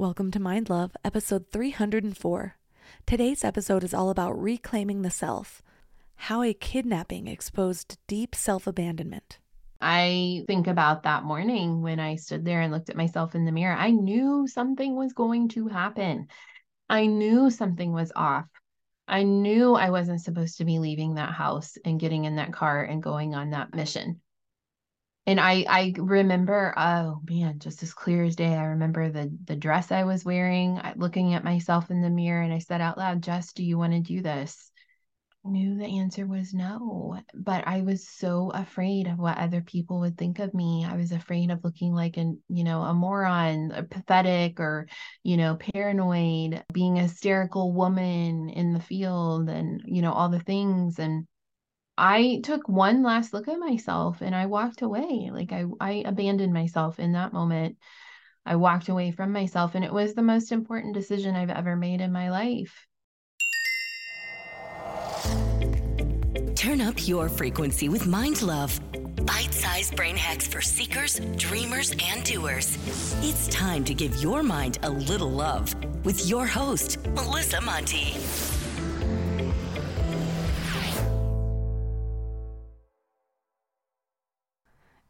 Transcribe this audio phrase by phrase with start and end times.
[0.00, 2.56] Welcome to Mind Love, episode 304.
[3.04, 5.60] Today's episode is all about reclaiming the self,
[6.14, 9.38] how a kidnapping exposed deep self abandonment.
[9.78, 13.52] I think about that morning when I stood there and looked at myself in the
[13.52, 13.76] mirror.
[13.76, 16.28] I knew something was going to happen.
[16.88, 18.46] I knew something was off.
[19.06, 22.84] I knew I wasn't supposed to be leaving that house and getting in that car
[22.84, 24.22] and going on that mission
[25.26, 29.56] and I I remember oh man just as clear as day I remember the the
[29.56, 33.22] dress I was wearing looking at myself in the mirror and I said out loud
[33.22, 34.70] Jess do you want to do this?
[35.44, 40.00] I knew the answer was no but I was so afraid of what other people
[40.00, 40.84] would think of me.
[40.84, 44.88] I was afraid of looking like an you know a moron a pathetic or
[45.22, 50.40] you know paranoid being a hysterical woman in the field and you know all the
[50.40, 51.26] things and
[52.02, 55.30] I took one last look at myself and I walked away.
[55.30, 57.76] Like I, I abandoned myself in that moment.
[58.46, 62.00] I walked away from myself, and it was the most important decision I've ever made
[62.00, 62.86] in my life.
[66.54, 68.80] Turn up your frequency with Mind Love.
[69.26, 72.78] Bite sized brain hacks for seekers, dreamers, and doers.
[73.22, 75.74] It's time to give your mind a little love
[76.06, 78.16] with your host, Melissa Monte.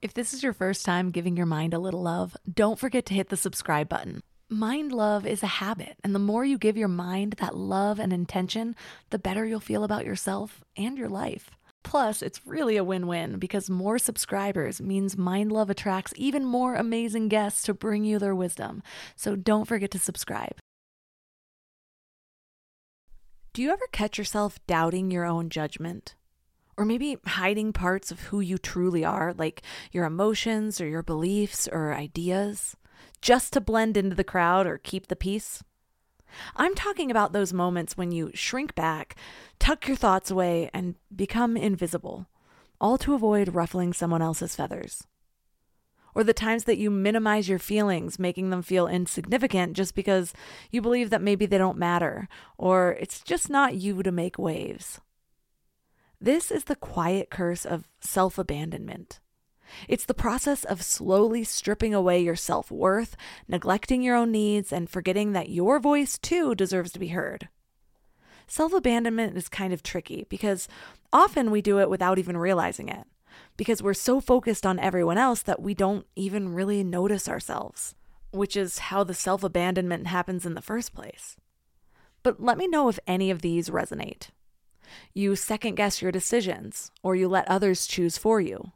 [0.03, 3.15] If this is your first time giving your mind a little love, don't forget to
[3.15, 4.23] hit the subscribe button.
[4.49, 8.11] Mind love is a habit, and the more you give your mind that love and
[8.11, 8.75] intention,
[9.11, 11.51] the better you'll feel about yourself and your life.
[11.85, 16.77] Plus, it's really a win win because more subscribers means Mind Love attracts even more
[16.77, 18.83] amazing guests to bring you their wisdom.
[19.17, 20.57] So don't forget to subscribe.
[23.53, 26.15] Do you ever catch yourself doubting your own judgment?
[26.81, 29.61] Or maybe hiding parts of who you truly are, like
[29.93, 32.75] your emotions or your beliefs or ideas,
[33.21, 35.63] just to blend into the crowd or keep the peace.
[36.57, 39.15] I'm talking about those moments when you shrink back,
[39.59, 42.29] tuck your thoughts away, and become invisible,
[42.81, 45.07] all to avoid ruffling someone else's feathers.
[46.15, 50.33] Or the times that you minimize your feelings, making them feel insignificant just because
[50.71, 52.27] you believe that maybe they don't matter,
[52.57, 54.99] or it's just not you to make waves.
[56.23, 59.21] This is the quiet curse of self abandonment.
[59.89, 63.17] It's the process of slowly stripping away your self worth,
[63.49, 67.49] neglecting your own needs, and forgetting that your voice too deserves to be heard.
[68.47, 70.69] Self abandonment is kind of tricky because
[71.11, 73.07] often we do it without even realizing it,
[73.57, 77.95] because we're so focused on everyone else that we don't even really notice ourselves,
[78.31, 81.39] which is how the self abandonment happens in the first place.
[82.23, 84.29] But let me know if any of these resonate.
[85.15, 88.73] You second guess your decisions, or you let others choose for you.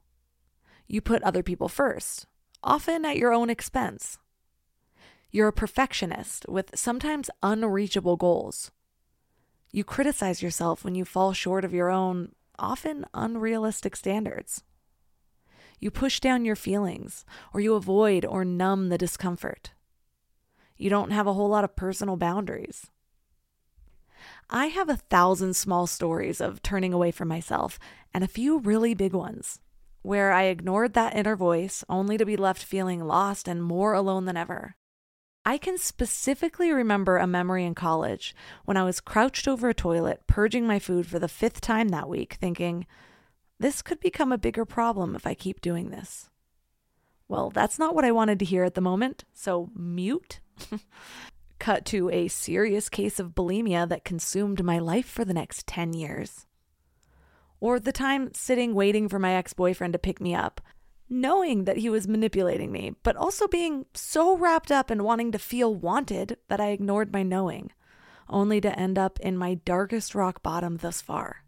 [0.86, 2.26] You put other people first,
[2.62, 4.18] often at your own expense.
[5.30, 8.70] You're a perfectionist with sometimes unreachable goals.
[9.72, 14.62] You criticize yourself when you fall short of your own, often unrealistic standards.
[15.80, 19.72] You push down your feelings, or you avoid or numb the discomfort.
[20.76, 22.86] You don't have a whole lot of personal boundaries.
[24.50, 27.78] I have a thousand small stories of turning away from myself
[28.12, 29.60] and a few really big ones
[30.02, 34.26] where I ignored that inner voice only to be left feeling lost and more alone
[34.26, 34.76] than ever.
[35.46, 38.34] I can specifically remember a memory in college
[38.66, 42.08] when I was crouched over a toilet purging my food for the fifth time that
[42.08, 42.86] week, thinking,
[43.58, 46.28] this could become a bigger problem if I keep doing this.
[47.26, 50.40] Well, that's not what I wanted to hear at the moment, so mute.
[51.58, 55.94] cut to a serious case of bulimia that consumed my life for the next 10
[55.94, 56.46] years.
[57.60, 60.60] Or the time sitting waiting for my ex boyfriend to pick me up,
[61.08, 65.38] knowing that he was manipulating me, but also being so wrapped up in wanting to
[65.38, 67.70] feel wanted that I ignored my knowing,
[68.28, 71.44] only to end up in my darkest rock bottom thus far.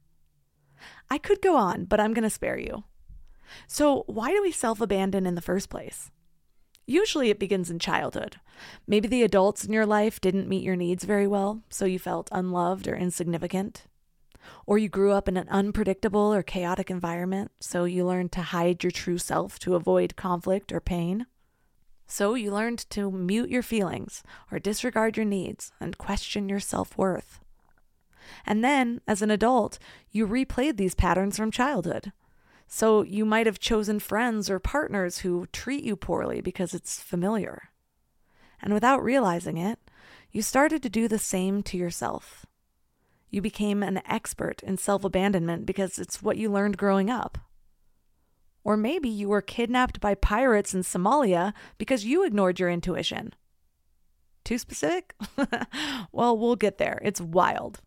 [1.11, 2.85] I could go on, but I'm going to spare you.
[3.67, 6.11] So, why do we self abandon in the first place?
[6.87, 8.37] Usually it begins in childhood.
[8.87, 12.29] Maybe the adults in your life didn't meet your needs very well, so you felt
[12.31, 13.87] unloved or insignificant.
[14.67, 18.85] Or you grew up in an unpredictable or chaotic environment, so you learned to hide
[18.85, 21.27] your true self to avoid conflict or pain.
[22.07, 24.23] So you learned to mute your feelings
[24.53, 27.41] or disregard your needs and question your self worth.
[28.45, 29.79] And then, as an adult,
[30.11, 32.13] you replayed these patterns from childhood.
[32.67, 37.71] So you might have chosen friends or partners who treat you poorly because it's familiar.
[38.61, 39.79] And without realizing it,
[40.33, 42.45] you started to do the same to yourself.
[43.31, 47.39] You became an expert in self abandonment because it's what you learned growing up.
[48.65, 53.33] Or maybe you were kidnapped by pirates in Somalia because you ignored your intuition.
[54.45, 55.15] Too specific?
[56.13, 57.01] well, we'll get there.
[57.03, 57.81] It's wild.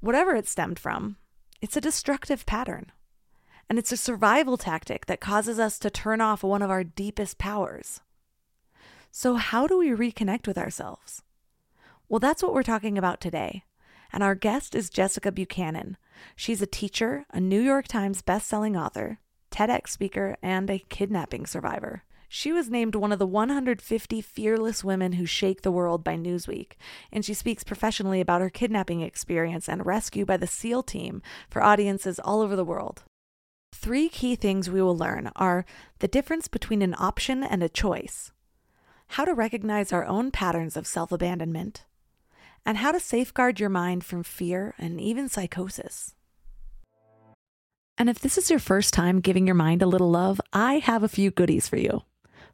[0.00, 1.16] Whatever it stemmed from,
[1.60, 2.92] it's a destructive pattern.
[3.68, 7.38] And it's a survival tactic that causes us to turn off one of our deepest
[7.38, 8.00] powers.
[9.10, 11.22] So, how do we reconnect with ourselves?
[12.08, 13.64] Well, that's what we're talking about today.
[14.12, 15.96] And our guest is Jessica Buchanan.
[16.34, 19.18] She's a teacher, a New York Times bestselling author,
[19.50, 22.04] TEDx speaker, and a kidnapping survivor.
[22.30, 26.72] She was named one of the 150 fearless women who shake the world by Newsweek,
[27.10, 31.62] and she speaks professionally about her kidnapping experience and rescue by the SEAL team for
[31.62, 33.04] audiences all over the world.
[33.72, 35.64] Three key things we will learn are
[36.00, 38.32] the difference between an option and a choice,
[39.08, 41.84] how to recognize our own patterns of self abandonment,
[42.66, 46.14] and how to safeguard your mind from fear and even psychosis.
[47.96, 51.02] And if this is your first time giving your mind a little love, I have
[51.02, 52.02] a few goodies for you.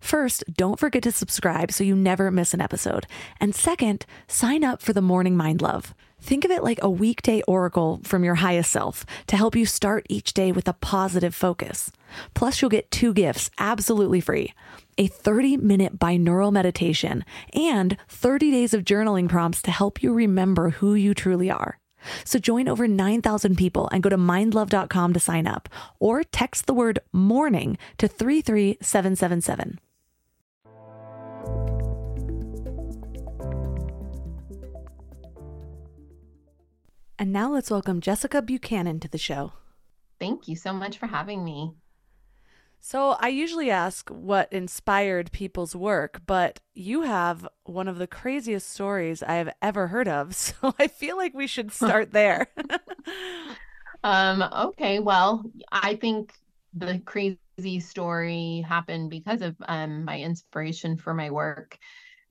[0.04, 3.06] First, don't forget to subscribe so you never miss an episode.
[3.40, 5.94] And second, sign up for the Morning Mind Love.
[6.20, 10.04] Think of it like a weekday oracle from your highest self to help you start
[10.10, 11.90] each day with a positive focus.
[12.34, 14.52] Plus, you'll get two gifts absolutely free
[14.98, 17.24] a 30 minute binaural meditation
[17.54, 21.78] and 30 days of journaling prompts to help you remember who you truly are.
[22.24, 26.74] So join over 9,000 people and go to mindlove.com to sign up or text the
[26.74, 29.78] word morning to 33777.
[37.18, 39.52] And now let's welcome Jessica Buchanan to the show.
[40.18, 41.72] Thank you so much for having me.
[42.80, 48.68] So, I usually ask what inspired people's work, but you have one of the craziest
[48.68, 50.34] stories I have ever heard of.
[50.60, 52.48] So, I feel like we should start there.
[54.04, 56.34] um, okay, well, I think
[56.74, 61.78] the crazy story happened because of um, my inspiration for my work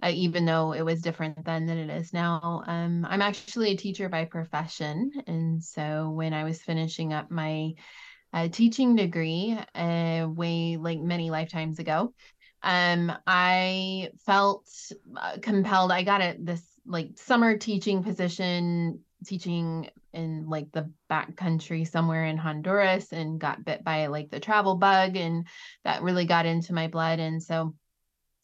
[0.04, 2.64] uh, even though it was different then than it is now.
[2.68, 5.12] Um, I'm actually a teacher by profession.
[5.28, 7.74] And so when I was finishing up my
[8.34, 12.14] uh, teaching degree, uh, way like many lifetimes ago,
[12.64, 14.68] um, I felt
[15.16, 15.92] uh, compelled.
[15.92, 22.26] I got a this like summer teaching position, teaching in like the back country somewhere
[22.26, 25.48] in Honduras, and got bit by like the travel bug, and
[25.84, 27.20] that really got into my blood.
[27.20, 27.76] And so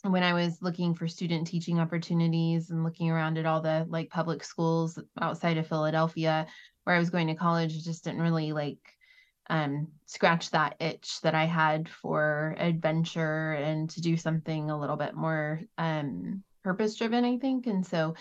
[0.03, 4.09] when I was looking for student teaching opportunities and looking around at all the like
[4.09, 6.47] public schools outside of Philadelphia
[6.83, 8.79] where I was going to college, just didn't really like
[9.49, 14.95] um, scratch that itch that I had for adventure and to do something a little
[14.95, 17.67] bit more um, purpose driven, I think.
[17.67, 18.15] And so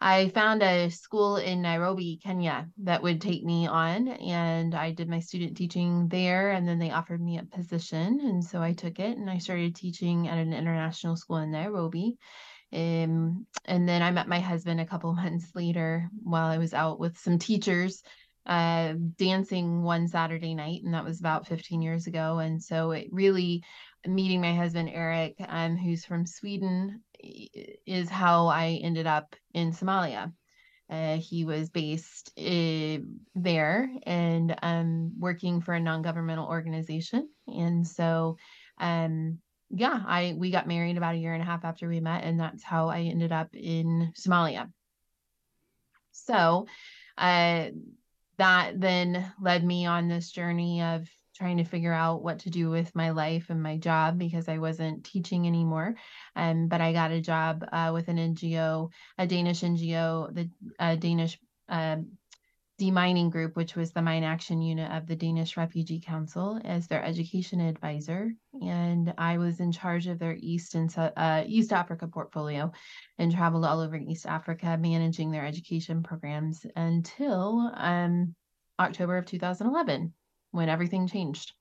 [0.00, 5.08] I found a school in Nairobi, Kenya that would take me on, and I did
[5.08, 6.52] my student teaching there.
[6.52, 8.20] And then they offered me a position.
[8.20, 12.16] And so I took it and I started teaching at an international school in Nairobi.
[12.72, 16.98] Um, and then I met my husband a couple months later while I was out
[16.98, 18.02] with some teachers
[18.46, 22.38] uh, dancing one Saturday night, and that was about 15 years ago.
[22.38, 23.62] And so it really
[24.06, 30.32] meeting my husband Eric, um, who's from Sweden, is how I ended up in Somalia.
[30.88, 32.98] Uh, he was based uh,
[33.36, 38.36] there and um, working for a non-governmental organization, and so
[38.78, 39.38] um,
[39.70, 42.40] yeah, I we got married about a year and a half after we met, and
[42.40, 44.70] that's how I ended up in Somalia.
[46.10, 46.66] So,
[47.16, 47.68] uh,
[48.38, 51.08] that then led me on this journey of
[51.40, 54.58] trying to figure out what to do with my life and my job because I
[54.58, 55.94] wasn't teaching anymore.
[56.36, 60.96] Um, but I got a job uh, with an NGO, a Danish NGO, the uh,
[60.96, 61.38] Danish
[61.70, 61.96] uh,
[62.78, 67.02] demining group, which was the mine action unit of the Danish Refugee Council, as their
[67.02, 68.32] education advisor.
[68.60, 72.70] And I was in charge of their East and uh, East Africa portfolio,
[73.16, 78.34] and traveled all over East Africa, managing their education programs until um,
[78.78, 80.12] October of 2011
[80.50, 81.52] when everything changed.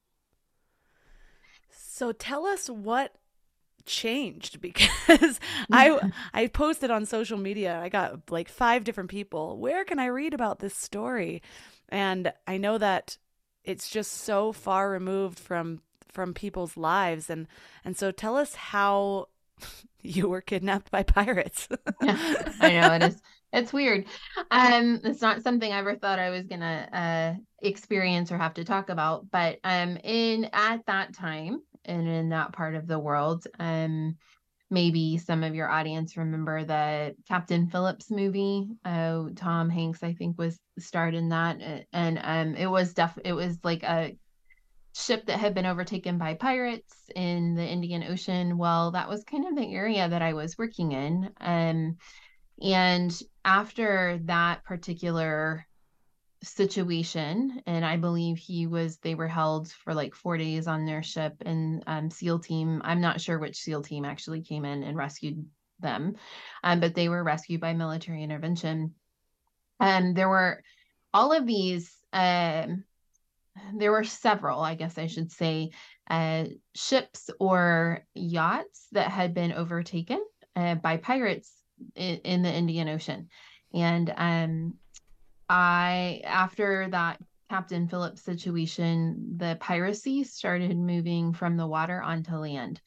[1.71, 3.15] So tell us what
[3.85, 5.39] changed because
[5.71, 5.99] I
[6.33, 7.79] I posted on social media.
[7.79, 9.57] I got like five different people.
[9.57, 11.41] Where can I read about this story?
[11.89, 13.17] And I know that
[13.63, 15.81] it's just so far removed from
[16.11, 17.47] from people's lives and
[17.85, 19.27] and so tell us how
[20.01, 21.67] you were kidnapped by pirates.
[22.01, 23.21] yeah, I know it is.
[23.51, 24.05] It's weird.
[24.51, 28.63] Um, it's not something I ever thought I was gonna uh experience or have to
[28.63, 29.29] talk about.
[29.31, 34.17] But um, in at that time and in that part of the world, um,
[34.69, 38.67] maybe some of your audience remember the Captain Phillips movie.
[38.85, 43.33] Uh, Tom Hanks, I think, was starred in that, and um, it was def it
[43.33, 44.15] was like a
[44.95, 48.57] ship that had been overtaken by pirates in the Indian Ocean.
[48.57, 51.31] Well, that was kind of the area that I was working in.
[51.39, 51.97] Um,
[52.61, 55.65] and after that particular
[56.43, 61.01] situation, and I believe he was, they were held for like four days on their
[61.01, 64.95] ship, and um, SEAL team, I'm not sure which SEAL team actually came in and
[64.95, 65.47] rescued
[65.79, 66.15] them,
[66.63, 68.93] um, but they were rescued by military intervention.
[69.79, 70.61] And there were
[71.11, 71.91] all of these.
[72.13, 72.83] Um,
[73.75, 75.71] there were several, I guess I should say,
[76.07, 80.23] uh, ships or yachts that had been overtaken
[80.55, 81.51] uh, by pirates
[81.95, 83.29] in, the Indian Ocean.
[83.73, 84.73] And um,
[85.47, 87.19] I, after that
[87.49, 92.79] Captain Phillips situation, the piracy started moving from the water onto land.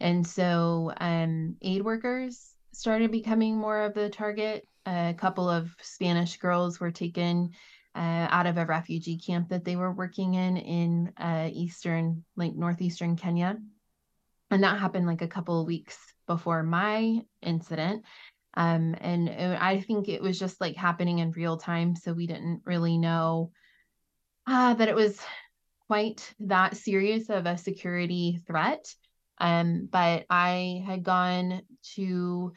[0.00, 4.66] And so um, aid workers started becoming more of the target.
[4.86, 7.50] A couple of Spanish girls were taken
[7.94, 12.54] uh, out of a refugee camp that they were working in in uh, eastern, like
[12.54, 13.58] northeastern Kenya.
[14.50, 18.04] And that happened like a couple of weeks before my incident.
[18.54, 21.94] Um, and I think it was just like happening in real time.
[21.96, 23.52] So we didn't really know
[24.46, 25.20] uh, that it was
[25.86, 28.92] quite that serious of a security threat.
[29.38, 31.62] Um, but I had gone
[31.96, 32.52] to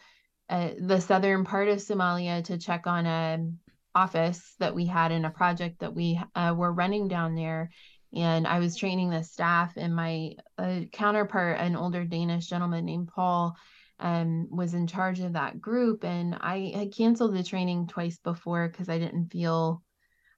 [0.50, 3.50] uh, the southern part of Somalia to check on a
[3.96, 7.70] office that we had in a project that we uh, were running down there.
[8.16, 13.08] And I was training the staff, and my uh, counterpart, an older Danish gentleman named
[13.08, 13.56] Paul,
[14.00, 16.04] um, was in charge of that group.
[16.04, 19.82] And I had canceled the training twice before because I didn't feel,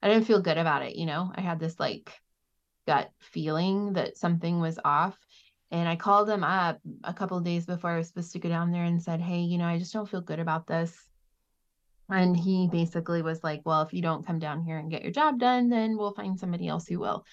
[0.02, 0.96] I didn't feel good about it.
[0.96, 2.12] You know, I had this like
[2.88, 5.18] gut feeling that something was off.
[5.72, 8.72] And I called him up a couple days before I was supposed to go down
[8.72, 10.96] there and said, Hey, you know, I just don't feel good about this.
[12.08, 15.12] And he basically was like, Well, if you don't come down here and get your
[15.12, 17.26] job done, then we'll find somebody else who will.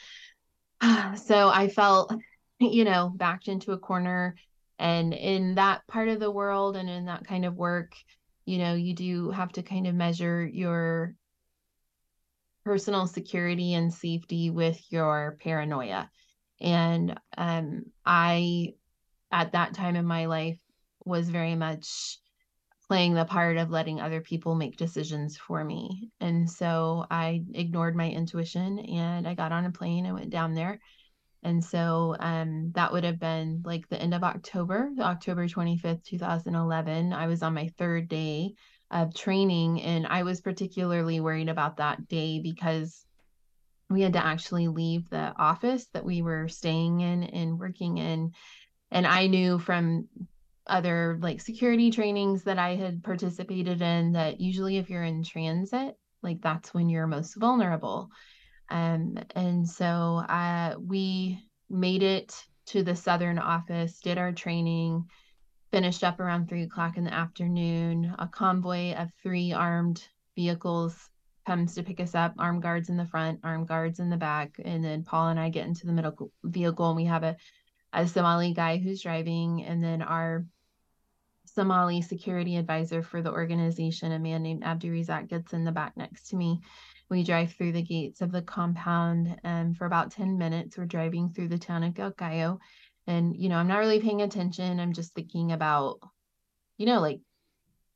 [1.16, 2.12] So I felt,
[2.58, 4.34] you know, backed into a corner.
[4.82, 7.94] And in that part of the world and in that kind of work,
[8.44, 11.14] you know, you do have to kind of measure your
[12.64, 16.10] personal security and safety with your paranoia.
[16.60, 18.70] And um, I,
[19.30, 20.58] at that time in my life,
[21.04, 22.18] was very much
[22.88, 26.10] playing the part of letting other people make decisions for me.
[26.18, 30.54] And so I ignored my intuition and I got on a plane and went down
[30.54, 30.80] there.
[31.42, 37.12] And so um, that would have been like the end of October, October 25th, 2011.
[37.12, 38.54] I was on my third day
[38.92, 39.82] of training.
[39.82, 43.04] And I was particularly worried about that day because
[43.90, 48.32] we had to actually leave the office that we were staying in and working in.
[48.90, 50.08] And I knew from
[50.66, 55.96] other like security trainings that I had participated in that usually if you're in transit,
[56.22, 58.10] like that's when you're most vulnerable.
[58.72, 61.38] Um, and so uh, we
[61.68, 62.34] made it
[62.66, 65.04] to the southern office, did our training,
[65.70, 68.14] finished up around three o'clock in the afternoon.
[68.18, 70.02] A convoy of three armed
[70.36, 70.96] vehicles
[71.46, 74.58] comes to pick us up, armed guards in the front, armed guards in the back.
[74.64, 77.36] And then Paul and I get into the middle vehicle and we have a
[77.92, 80.46] a Somali guy who's driving, and then our
[81.44, 86.28] Somali security advisor for the organization, a man named Abdurizak, gets in the back next
[86.28, 86.60] to me.
[87.12, 91.28] We drive through the gates of the compound, and for about 10 minutes, we're driving
[91.28, 92.58] through the town of Galkayo.
[93.06, 94.80] And, you know, I'm not really paying attention.
[94.80, 95.98] I'm just thinking about,
[96.78, 97.20] you know, like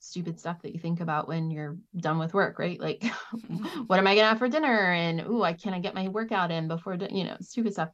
[0.00, 2.78] stupid stuff that you think about when you're done with work, right?
[2.78, 3.04] Like,
[3.86, 4.92] what am I gonna have for dinner?
[4.92, 7.88] And oh, I can I get my workout in before, you know, stupid stuff.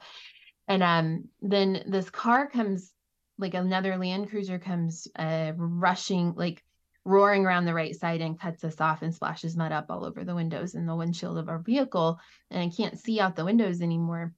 [0.67, 2.93] And um, then this car comes,
[3.38, 6.64] like another Land Cruiser comes uh, rushing, like
[7.05, 10.25] roaring around the right side and cuts us off and splashes mud up all over
[10.25, 12.19] the windows and the windshield of our vehicle.
[12.51, 14.33] And I can't see out the windows anymore.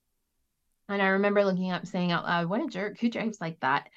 [0.88, 3.88] And I remember looking up, saying out loud, What a jerk, who drives like that?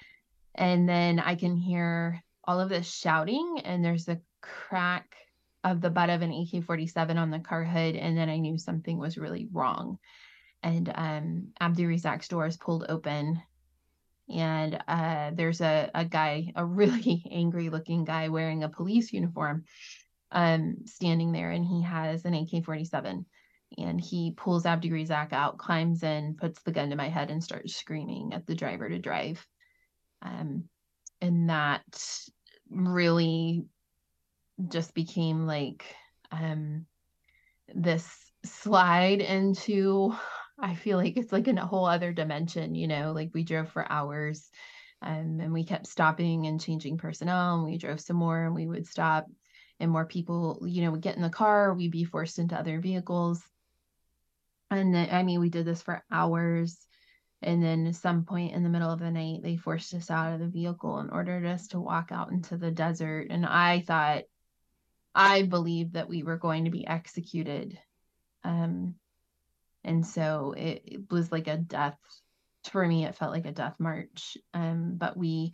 [0.56, 5.16] And then I can hear all of this shouting, and there's a crack
[5.64, 7.96] of the butt of an AK 47 on the car hood.
[7.96, 10.00] And then I knew something was really wrong
[10.64, 13.42] and um, Abdurizak's door is pulled open.
[14.34, 19.66] And uh, there's a, a guy, a really angry looking guy wearing a police uniform,
[20.32, 23.26] um, standing there, and he has an AK 47.
[23.78, 27.76] And he pulls Abdurizak out, climbs in, puts the gun to my head, and starts
[27.76, 29.46] screaming at the driver to drive.
[30.22, 30.66] Um,
[31.22, 31.84] and that
[32.70, 33.66] really
[34.70, 35.86] just became like
[36.32, 36.86] um
[37.74, 38.08] this
[38.44, 40.14] slide into
[40.60, 43.70] I feel like it's like in a whole other dimension, you know, like we drove
[43.70, 44.50] for hours
[45.02, 48.68] um, and we kept stopping and changing personnel and we drove some more and we
[48.68, 49.28] would stop
[49.80, 52.80] and more people, you know, would get in the car, we'd be forced into other
[52.80, 53.44] vehicles.
[54.72, 56.78] And then, I mean, we did this for hours.
[57.44, 60.34] And then at some point in the middle of the night, they forced us out
[60.34, 63.28] of the vehicle and ordered us to walk out into the desert.
[63.30, 64.24] And I thought,
[65.14, 67.80] I believed that we were going to be executed.
[68.44, 68.96] Um,
[69.88, 71.98] and so it, it was like a death
[72.72, 73.06] for me.
[73.06, 74.38] It felt like a death march.
[74.54, 75.54] Um, but we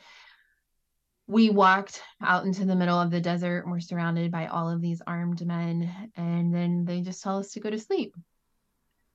[1.27, 4.81] we walked out into the middle of the desert and we're surrounded by all of
[4.81, 8.13] these armed men and then they just tell us to go to sleep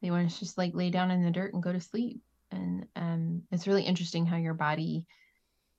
[0.00, 2.22] they want us to just like lay down in the dirt and go to sleep
[2.50, 5.04] and um, it's really interesting how your body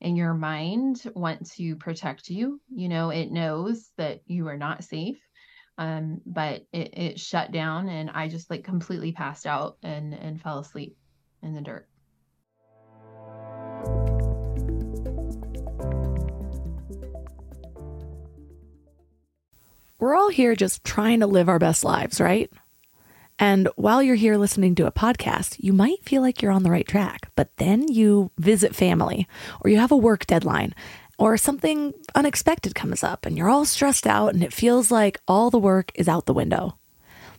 [0.02, 4.84] and your mind want to protect you you know it knows that you are not
[4.84, 5.18] safe
[5.80, 10.42] um, but it, it shut down and i just like completely passed out and and
[10.42, 10.96] fell asleep
[11.42, 11.88] in the dirt
[20.00, 22.50] We're all here just trying to live our best lives, right?
[23.38, 26.72] And while you're here listening to a podcast, you might feel like you're on the
[26.72, 29.28] right track, but then you visit family
[29.62, 30.74] or you have a work deadline
[31.20, 35.52] or something unexpected comes up and you're all stressed out and it feels like all
[35.52, 36.79] the work is out the window.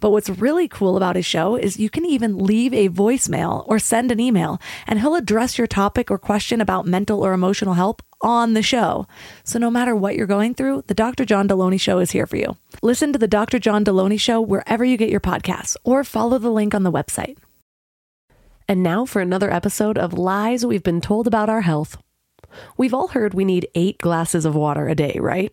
[0.00, 3.78] But what's really cool about his show is you can even leave a voicemail or
[3.78, 8.02] send an email, and he'll address your topic or question about mental or emotional help
[8.20, 9.06] on the show.
[9.44, 11.24] So no matter what you're going through, the Dr.
[11.24, 12.56] John Delony Show is here for you.
[12.82, 13.58] Listen to the Dr.
[13.58, 17.36] John Delony Show wherever you get your podcasts, or follow the link on the website.
[18.68, 21.98] And now for another episode of Lies We've Been Told About Our Health.
[22.76, 25.52] We've all heard we need eight glasses of water a day, right?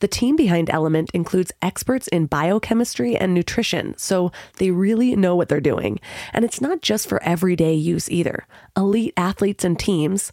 [0.00, 5.48] The team behind Element includes experts in biochemistry and nutrition, so they really know what
[5.48, 6.00] they're doing.
[6.32, 8.46] And it's not just for everyday use either.
[8.76, 10.32] Elite athletes and teams,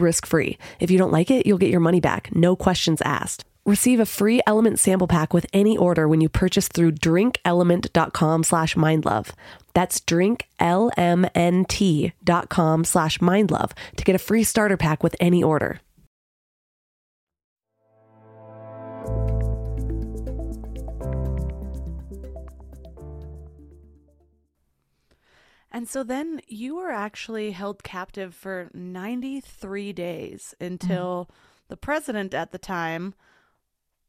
[0.00, 0.58] risk free.
[0.80, 3.44] If you don't like it, you'll get your money back, no questions asked.
[3.66, 8.74] Receive a free Element sample pack with any order when you purchase through drinkelement.com slash
[8.76, 9.32] mindlove.
[9.74, 15.82] That's drinklmnt.com slash mindlove to get a free starter pack with any order.
[25.70, 31.36] And so then you were actually held captive for 93 days until mm-hmm.
[31.68, 33.14] the president at the time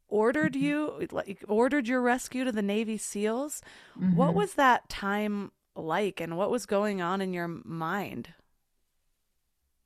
[0.08, 0.64] ordered mm-hmm.
[0.64, 3.62] you like ordered your rescue to the Navy SEALs.
[3.98, 4.16] Mm-hmm.
[4.16, 8.30] What was that time like and what was going on in your mind?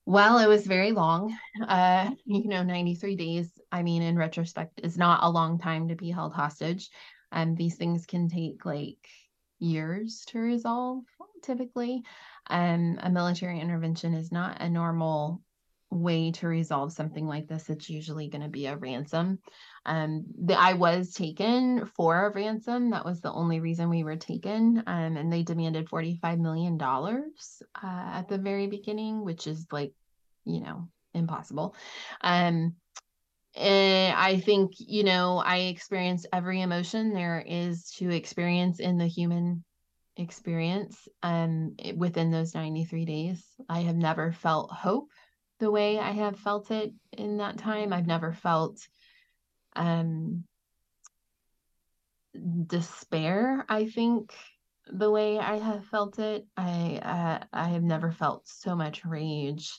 [0.05, 1.37] Well, it was very long.
[1.65, 5.95] Uh, you know, 93 days, I mean, in retrospect, is not a long time to
[5.95, 6.89] be held hostage.
[7.31, 9.07] Um, these things can take like
[9.59, 11.03] years to resolve
[11.43, 12.03] typically.
[12.49, 15.41] Um, a military intervention is not a normal
[15.93, 17.69] way to resolve something like this.
[17.69, 19.39] It's usually going to be a ransom.
[19.85, 22.91] Um, the, I was taken for a ransom.
[22.91, 24.83] That was the only reason we were taken.
[24.87, 27.27] Um, and they demanded $45 million uh,
[27.83, 29.93] at the very beginning, which is like,
[30.45, 31.75] you know, impossible.
[32.21, 32.75] Um,
[33.55, 39.05] and I think, you know, I experienced every emotion there is to experience in the
[39.05, 39.63] human
[40.15, 43.43] experience um within those 93 days.
[43.69, 45.09] I have never felt hope
[45.59, 47.93] the way I have felt it in that time.
[47.93, 48.79] I've never felt
[49.75, 50.43] um
[52.67, 54.33] despair, I think
[54.87, 56.45] the way I have felt it.
[56.57, 59.71] I uh, I have never felt so much rage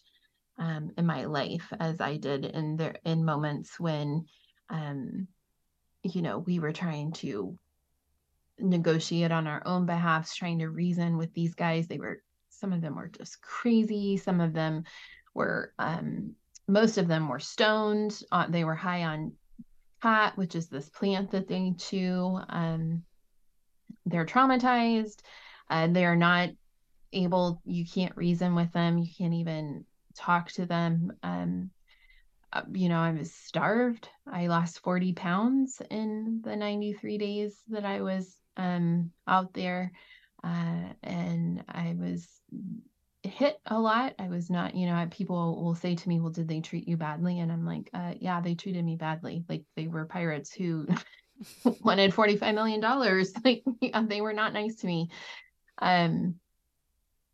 [0.59, 4.27] um, in my life as I did in there in moments when,
[4.70, 5.29] um,
[6.03, 7.59] you know, we were trying to
[8.59, 11.87] negotiate on our own behalf, trying to reason with these guys.
[11.87, 14.17] They were some of them were just crazy.
[14.17, 14.85] Some of them
[15.35, 16.35] were, um,
[16.67, 18.23] most of them were stoned.
[18.33, 19.33] Uh, they were high on
[20.03, 22.38] khat, which is this plant that they chew.
[22.49, 23.03] Um,
[24.07, 25.21] they're traumatized.
[25.69, 26.51] Uh, they are not
[27.12, 27.61] able.
[27.64, 28.99] You can't reason with them.
[28.99, 29.85] You can't even
[30.17, 31.12] talk to them.
[31.23, 31.71] Um,
[32.53, 34.09] uh, you know, I was starved.
[34.27, 39.93] I lost 40 pounds in the 93 days that I was um, out there.
[40.43, 42.29] Uh, and I was
[43.23, 44.14] hit a lot.
[44.19, 46.97] I was not, you know, people will say to me, Well, did they treat you
[46.97, 47.40] badly?
[47.40, 49.45] And I'm like, uh, Yeah, they treated me badly.
[49.49, 50.87] Like they were pirates who
[51.83, 52.85] wanted $45 million.
[53.45, 55.11] Like they were not nice to me.
[55.81, 56.37] Um,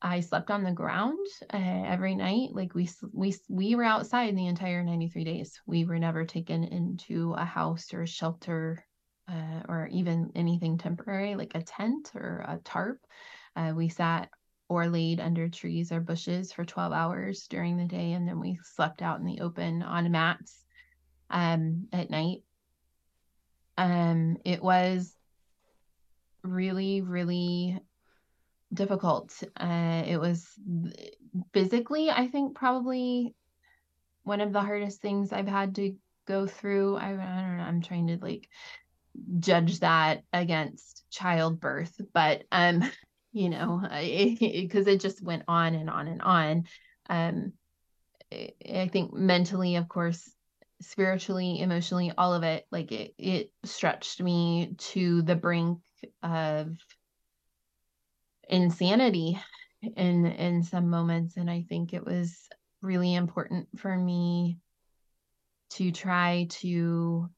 [0.02, 2.50] I slept on the ground uh, every night.
[2.52, 5.60] Like we we we were outside the entire 93 days.
[5.66, 8.84] We were never taken into a house or a shelter
[9.30, 12.98] uh, or even anything temporary like a tent or a tarp.
[13.56, 14.30] Uh, we sat
[14.68, 18.58] or laid under trees or bushes for 12 hours during the day and then we
[18.62, 20.64] slept out in the open on mats
[21.28, 22.42] um, at night.
[23.76, 25.14] Um, it was
[26.42, 27.78] really really
[28.72, 29.42] difficult.
[29.56, 30.46] Uh, it was
[31.52, 33.34] physically, I think, probably
[34.22, 36.96] one of the hardest things I've had to go through.
[36.96, 37.64] I, I don't know.
[37.64, 38.48] I'm trying to like
[39.38, 42.82] judge that against childbirth, but um,
[43.32, 46.64] you know, because it, it, just went on and on and on.
[47.08, 47.52] Um,
[48.32, 50.30] I think mentally, of course,
[50.80, 55.78] spiritually, emotionally, all of it, like it, it stretched me to the brink
[56.22, 56.76] of
[58.48, 59.40] insanity
[59.96, 62.48] in in some moments and i think it was
[62.82, 64.58] really important for me
[65.70, 67.28] to try to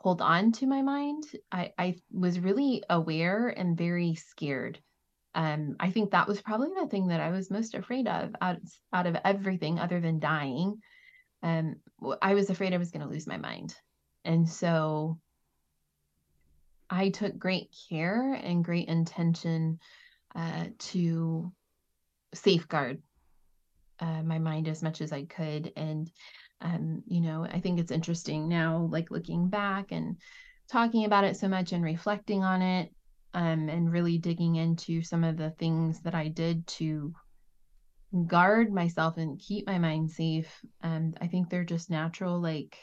[0.00, 4.78] hold on to my mind i i was really aware and very scared.
[5.34, 8.58] Um i think that was probably the thing that i was most afraid of out,
[8.92, 10.80] out of everything other than dying.
[11.42, 11.76] Um
[12.22, 13.74] i was afraid i was going to lose my mind.
[14.24, 15.18] And so
[16.88, 19.78] i took great care and great intention
[20.34, 21.52] uh, to
[22.34, 23.02] safeguard
[24.00, 25.72] uh, my mind as much as I could.
[25.76, 26.10] And,
[26.60, 30.16] um, you know, I think it's interesting now, like looking back and
[30.68, 32.92] talking about it so much and reflecting on it
[33.34, 37.14] um, and really digging into some of the things that I did to
[38.26, 40.52] guard myself and keep my mind safe.
[40.82, 42.76] And I think they're just natural, like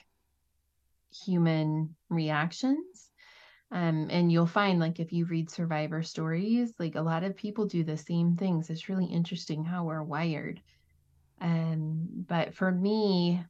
[1.26, 3.08] human reactions
[3.72, 7.66] um, and you'll find like if you read survivor stories, like a lot of people
[7.66, 8.70] do the same things.
[8.70, 10.62] It's really interesting how we're wired.
[11.42, 13.44] Um, but for me,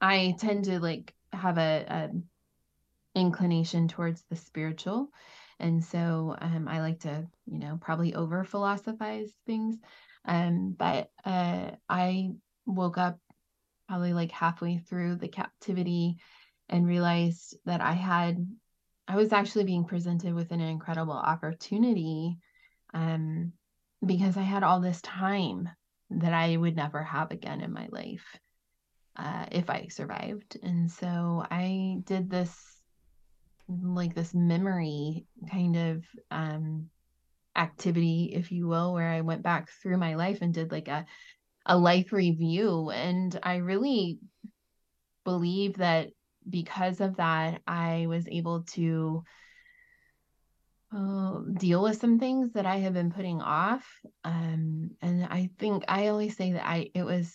[0.00, 5.10] I tend to like have a, a inclination towards the spiritual.
[5.58, 9.76] And so um, I like to, you know, probably over philosophize things.
[10.24, 12.30] Um, but uh, I
[12.66, 13.18] woke up
[13.88, 16.16] probably like halfway through the captivity
[16.68, 18.46] and realized that I had,
[19.08, 22.38] I was actually being presented with an incredible opportunity
[22.94, 23.52] um,
[24.04, 25.68] because I had all this time
[26.10, 28.24] that I would never have again in my life
[29.16, 30.58] uh, if I survived.
[30.62, 32.54] And so I did this,
[33.68, 36.90] like this memory kind of um,
[37.56, 41.06] activity, if you will, where I went back through my life and did like a,
[41.66, 42.90] a life review.
[42.90, 44.18] And I really
[45.24, 46.08] believe that
[46.48, 49.22] because of that, I was able to
[50.94, 53.86] uh, deal with some things that I have been putting off.
[54.24, 57.32] Um, and I think I always say that I it was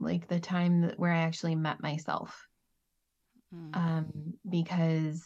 [0.00, 2.46] like the time that, where I actually met myself,
[3.54, 3.76] mm.
[3.76, 5.24] um, because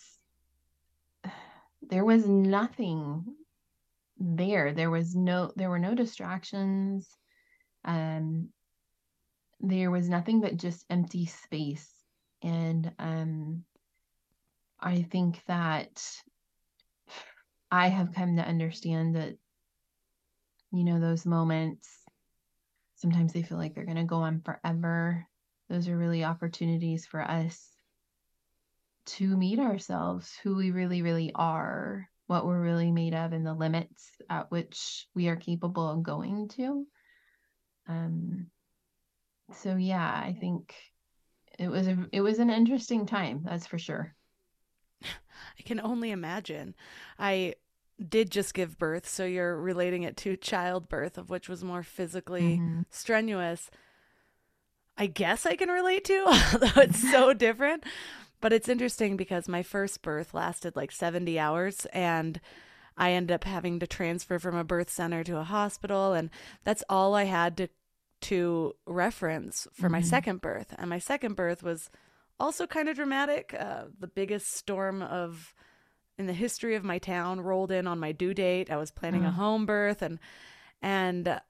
[1.82, 3.24] there was nothing
[4.18, 4.72] there.
[4.72, 7.08] There was no there were no distractions.
[7.84, 8.48] Um,
[9.60, 11.90] there was nothing but just empty space
[12.44, 13.64] and um,
[14.78, 16.06] I think that
[17.70, 19.36] I have come to understand that,
[20.70, 21.88] you know, those moments,
[23.04, 25.26] sometimes they feel like they're going to go on forever.
[25.68, 27.68] those are really opportunities for us
[29.04, 33.52] to meet ourselves, who we really, really are, what we're really made of, and the
[33.52, 36.86] limits at which we are capable of going to.
[37.86, 38.46] Um,
[39.52, 40.74] so yeah, I think
[41.58, 44.14] it was a it was an interesting time, that's for sure.
[45.02, 46.74] I can only imagine.
[47.18, 47.56] I
[48.08, 52.58] did just give birth, so you're relating it to childbirth, of which was more physically
[52.58, 52.82] mm-hmm.
[52.90, 53.70] strenuous.
[54.96, 57.84] I guess I can relate to, although it's so different.
[58.40, 62.40] But it's interesting because my first birth lasted like 70 hours and
[62.96, 66.30] I ended up having to transfer from a birth center to a hospital and
[66.62, 67.68] that's all I had to
[68.20, 69.92] to reference for mm-hmm.
[69.92, 70.74] my second birth.
[70.78, 71.90] And my second birth was
[72.40, 73.54] also kind of dramatic.
[73.58, 75.54] Uh, the biggest storm of
[76.18, 78.70] in the history of my town rolled in on my due date.
[78.70, 79.30] I was planning mm-hmm.
[79.30, 80.18] a home birth and
[80.82, 81.40] and uh,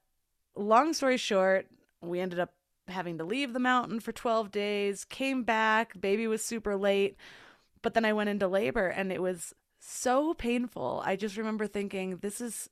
[0.55, 1.67] long story short,
[2.01, 2.53] we ended up
[2.87, 7.17] having to leave the mountain for 12 days, came back, baby was super late,
[7.81, 11.01] but then I went into labor and it was so painful.
[11.05, 12.69] I just remember thinking this is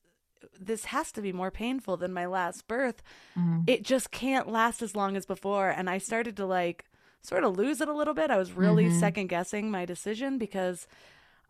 [0.60, 3.02] this has to be more painful than my last birth.
[3.38, 3.64] Mm.
[3.66, 6.86] It just can't last as long as before and I started to like
[7.22, 8.30] sort of lose it a little bit.
[8.30, 9.00] I was really mm-hmm.
[9.00, 10.88] second guessing my decision because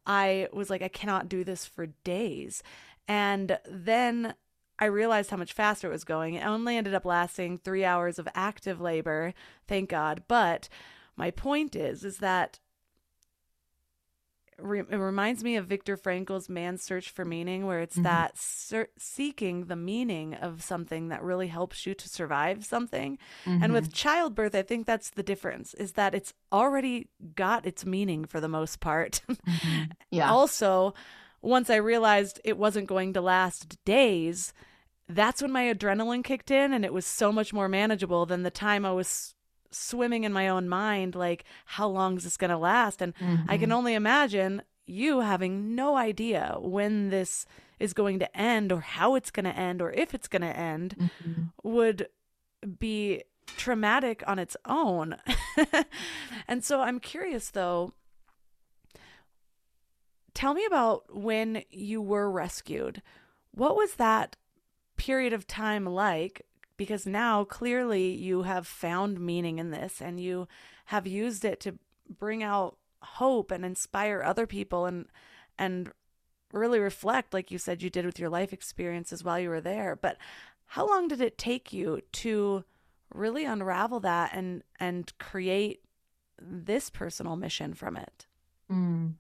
[0.05, 2.63] I was like I cannot do this for days.
[3.07, 4.35] And then
[4.79, 6.33] I realized how much faster it was going.
[6.33, 9.33] It only ended up lasting three hours of active labor,
[9.67, 10.23] thank God.
[10.27, 10.67] But
[11.15, 12.59] my point is, is that
[14.57, 18.03] it reminds me of Viktor Frankl's Man's Search for Meaning, where it's mm-hmm.
[18.03, 23.17] that ser- seeking the meaning of something that really helps you to survive something.
[23.45, 23.63] Mm-hmm.
[23.63, 23.93] And with mm-hmm.
[23.93, 28.47] childbirth, I think that's the difference is that it's already got its meaning for the
[28.47, 29.21] most part.
[29.29, 29.83] Mm-hmm.
[30.11, 30.29] Yeah.
[30.29, 30.93] also,
[31.41, 34.53] once I realized it wasn't going to last days,
[35.09, 38.51] that's when my adrenaline kicked in and it was so much more manageable than the
[38.51, 39.33] time I was
[39.73, 43.43] swimming in my own mind like how long is this going to last and mm-hmm.
[43.49, 43.77] I can mm-hmm.
[43.77, 47.45] only imagine you having no idea when this
[47.79, 50.57] is going to end or how it's going to end or if it's going to
[50.57, 51.43] end mm-hmm.
[51.63, 52.07] would
[52.79, 55.17] be traumatic on its own.
[56.47, 57.93] and so I'm curious though
[60.33, 63.01] tell me about when you were rescued.
[63.51, 64.35] What was that
[64.97, 66.41] period of time like?
[66.77, 70.47] Because now clearly you have found meaning in this and you
[70.85, 71.77] have used it to
[72.09, 75.05] bring out hope and inspire other people and
[75.57, 75.91] and
[76.51, 79.95] really reflect like you said you did with your life experiences while you were there.
[79.95, 80.17] But
[80.65, 82.63] how long did it take you to
[83.13, 85.81] really unravel that and and create
[86.41, 88.25] this personal mission from it?
[88.71, 89.13] Mm.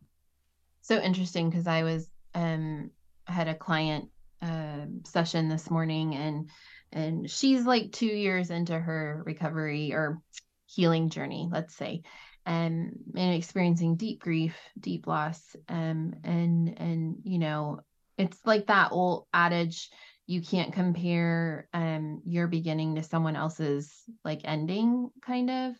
[0.81, 2.91] So interesting because I was um
[3.27, 4.09] had a client
[4.41, 6.49] uh, session this morning and
[6.93, 10.21] and she's like two years into her recovery or
[10.67, 12.03] healing journey, let's say,
[12.45, 17.79] um, and experiencing deep grief, deep loss, um, and and you know,
[18.17, 19.89] it's like that old adage,
[20.27, 23.91] you can't compare um your beginning to someone else's
[24.23, 25.75] like ending, kind of.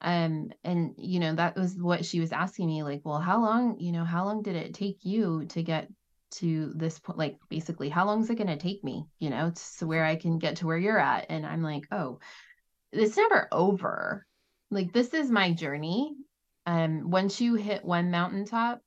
[0.00, 3.80] Um and you know that was what she was asking me like well how long
[3.80, 5.88] you know how long did it take you to get
[6.30, 9.04] to this point like basically how long is it going to take me?
[9.18, 11.26] You know to where i can get to where you're at.
[11.28, 12.18] And i'm like oh
[12.92, 14.26] it's never over.
[14.70, 16.14] Like this is my journey.
[16.66, 18.80] Um once you hit one mountaintop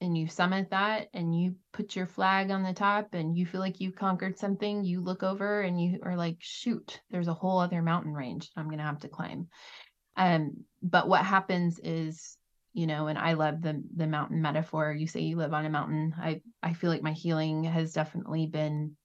[0.00, 3.60] and you summit that and you put your flag on the top and you feel
[3.60, 7.58] like you conquered something you look over and you are like shoot there's a whole
[7.58, 9.48] other mountain range i'm going to have to climb.
[10.16, 12.36] Um, but what happens is,
[12.72, 14.92] you know, and I love the the mountain metaphor.
[14.92, 16.14] You say you live on a mountain.
[16.18, 18.96] I I feel like my healing has definitely been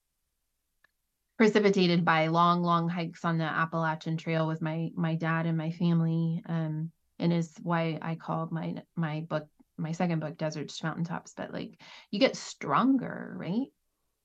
[1.38, 5.72] precipitated by long, long hikes on the Appalachian Trail with my my dad and my
[5.72, 6.42] family.
[6.48, 9.48] Um, and is why I called my my book
[9.78, 11.34] my second book Deserts to Mountaintops.
[11.36, 11.80] But like
[12.12, 13.68] you get stronger, right?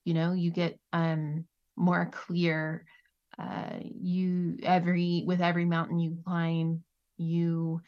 [0.05, 2.85] You know, you get um more clear
[3.39, 6.83] uh, you every with every mountain you climb
[7.17, 7.81] you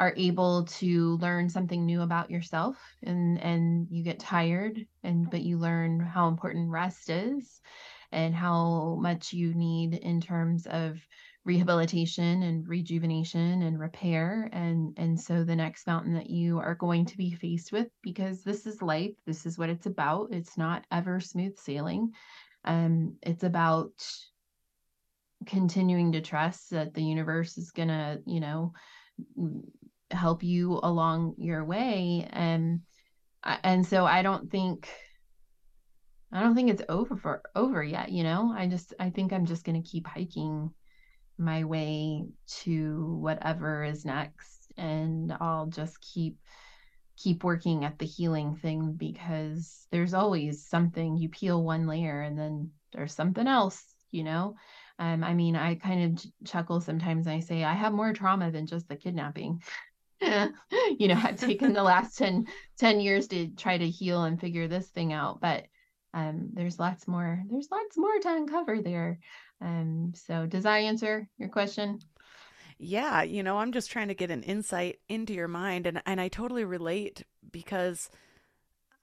[0.00, 5.42] are able to learn something new about yourself and and you get tired and but
[5.42, 7.60] you learn how important rest is
[8.10, 10.98] and how much you need in terms of
[11.44, 14.48] rehabilitation and rejuvenation and repair.
[14.52, 18.42] And and so the next mountain that you are going to be faced with because
[18.42, 22.12] this is life this is what it's about it's not ever smooth sailing.
[22.64, 23.92] Um it's about
[25.44, 28.72] continuing to trust that the universe is going to, you know,
[30.10, 32.80] help you along your way and
[33.44, 34.88] and so I don't think
[36.32, 38.52] I don't think it's over for over yet, you know.
[38.56, 40.70] I just I think I'm just going to keep hiking
[41.38, 42.26] my way
[42.62, 46.36] to whatever is next and I'll just keep
[47.16, 52.38] keep working at the healing thing because there's always something you peel one layer and
[52.38, 54.56] then there's something else, you know.
[54.98, 57.26] Um, I mean, I kind of chuckle sometimes.
[57.26, 59.62] I say I have more trauma than just the kidnapping.
[60.98, 62.46] you know, I've taken the last 10,
[62.78, 65.64] 10 years to try to heal and figure this thing out, but
[66.12, 67.42] um, there's lots more.
[67.50, 69.18] There's lots more to uncover there.
[69.60, 72.00] Um, so does that answer your question?
[72.78, 76.20] Yeah, you know, I'm just trying to get an insight into your mind and and
[76.20, 78.10] I totally relate because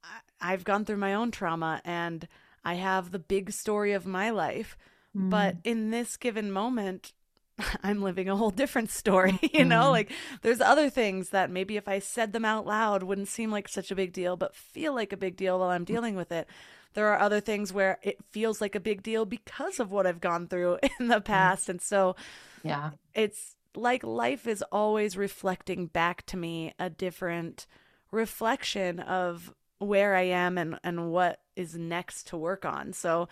[0.04, 2.28] I, I've gone through my own trauma and
[2.66, 4.78] I have the big story of my life.
[5.16, 5.30] Mm.
[5.30, 7.14] But in this given moment,
[7.84, 9.86] I'm living a whole different story, you know?
[9.86, 9.92] Mm.
[9.92, 13.68] Like there's other things that maybe if I said them out loud wouldn't seem like
[13.68, 16.48] such a big deal, but feel like a big deal while I'm dealing with it.
[16.94, 20.22] There are other things where it feels like a big deal because of what I've
[20.22, 21.26] gone through in the mm.
[21.26, 21.70] past.
[21.70, 22.16] And so
[22.64, 22.92] yeah.
[23.14, 27.68] It's like life is always reflecting back to me a different
[28.12, 32.94] reflection of where I am and and what is next to work on.
[32.94, 33.28] So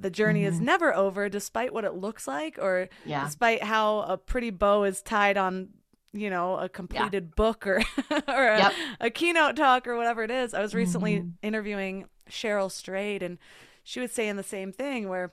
[0.00, 0.54] the journey mm-hmm.
[0.54, 3.24] is never over despite what it looks like or yeah.
[3.24, 5.68] despite how a pretty bow is tied on
[6.12, 7.34] you know a completed yeah.
[7.36, 7.82] book or
[8.28, 8.72] or a, yep.
[9.00, 11.28] a, keynote talk or whatever it is i was recently mm-hmm.
[11.42, 13.38] interviewing cheryl strayed and
[13.84, 15.32] she was saying the same thing where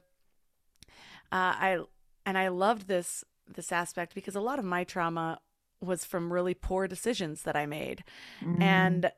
[1.31, 1.79] uh, i
[2.25, 5.39] and i loved this this aspect because a lot of my trauma
[5.81, 8.03] was from really poor decisions that i made
[8.41, 8.61] mm-hmm.
[8.61, 9.11] and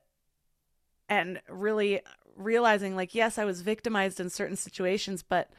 [1.10, 2.02] and really
[2.40, 5.50] realizing like yes i was victimized in certain situations but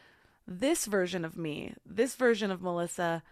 [0.46, 3.22] this version of me this version of melissa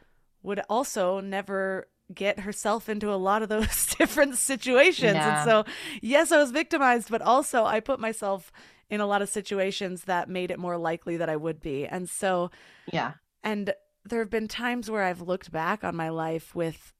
[0.42, 5.14] would also never get herself into a lot of those different situations.
[5.14, 5.40] Yeah.
[5.40, 8.52] and so yes i was victimized but also i put myself
[8.90, 11.86] in a lot of situations that made it more likely that i would be.
[11.86, 12.50] And so
[12.92, 13.14] yeah.
[13.42, 16.92] and there have been times where i've looked back on my life with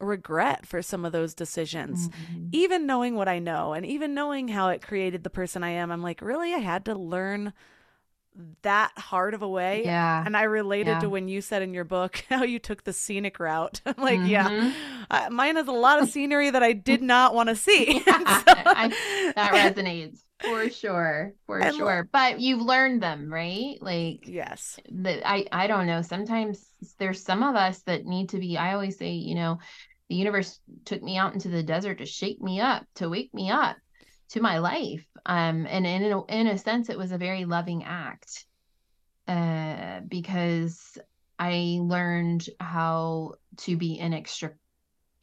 [0.00, 2.08] regret for some of those decisions.
[2.08, 2.48] Mm-hmm.
[2.52, 5.90] Even knowing what I know and even knowing how it created the person I am,
[5.90, 6.52] I'm like, really?
[6.52, 7.52] I had to learn
[8.62, 9.82] that hard of a way.
[9.84, 10.22] Yeah.
[10.24, 11.00] And I related yeah.
[11.00, 13.80] to when you said in your book how you took the scenic route.
[13.86, 14.26] I'm like, mm-hmm.
[14.26, 14.72] yeah,
[15.10, 18.02] uh, mine has a lot of scenery that I did not want to see.
[18.06, 18.44] yeah, so...
[18.46, 22.08] I, that resonates for sure for and sure.
[22.12, 23.76] but you've learned them right?
[23.80, 24.78] Like yes.
[24.90, 26.64] that i i don't know sometimes
[26.98, 29.58] there's some of us that need to be i always say you know
[30.08, 33.50] the universe took me out into the desert to shake me up to wake me
[33.50, 33.76] up
[34.30, 35.04] to my life.
[35.26, 38.44] Um and in a, in a sense it was a very loving act
[39.26, 40.98] uh because
[41.38, 44.58] i learned how to be inextricably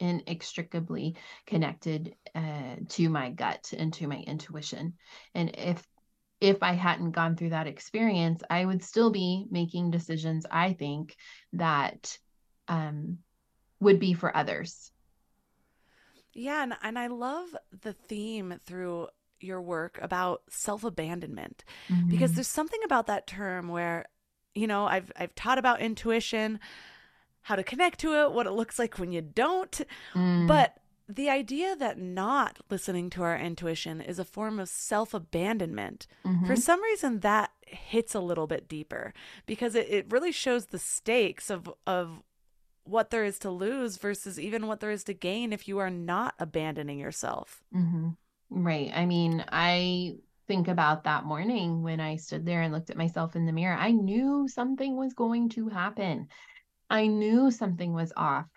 [0.02, 4.94] inextricably connected uh, to my gut and to my intuition.
[5.34, 5.86] And if
[6.40, 10.44] if I hadn't gone through that experience, I would still be making decisions.
[10.50, 11.16] I think
[11.52, 12.18] that
[12.66, 13.18] um,
[13.78, 14.90] would be for others.
[16.32, 19.06] Yeah, and, and I love the theme through
[19.38, 22.08] your work about self-abandonment mm-hmm.
[22.08, 24.06] because there's something about that term where
[24.54, 26.58] you know I've I've taught about intuition
[27.42, 29.80] how to connect to it, what it looks like when you don't.
[30.14, 30.46] Mm.
[30.48, 30.76] But
[31.08, 36.46] the idea that not listening to our intuition is a form of self abandonment, mm-hmm.
[36.46, 39.12] for some reason, that hits a little bit deeper
[39.46, 42.22] because it, it really shows the stakes of, of
[42.84, 45.90] what there is to lose versus even what there is to gain if you are
[45.90, 47.62] not abandoning yourself.
[47.74, 48.10] Mm-hmm.
[48.50, 48.90] Right.
[48.94, 53.36] I mean, I think about that morning when I stood there and looked at myself
[53.36, 53.76] in the mirror.
[53.78, 56.28] I knew something was going to happen.
[56.92, 58.50] I knew something was off.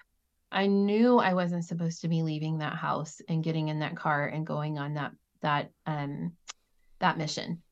[0.51, 4.27] I knew I wasn't supposed to be leaving that house and getting in that car
[4.27, 6.33] and going on that that um
[6.99, 7.63] that mission.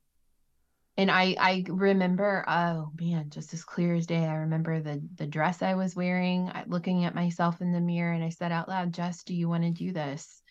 [0.96, 5.26] And I I remember oh man just as clear as day I remember the the
[5.26, 8.94] dress I was wearing looking at myself in the mirror and I said out loud
[8.94, 10.42] Jess do you want to do this?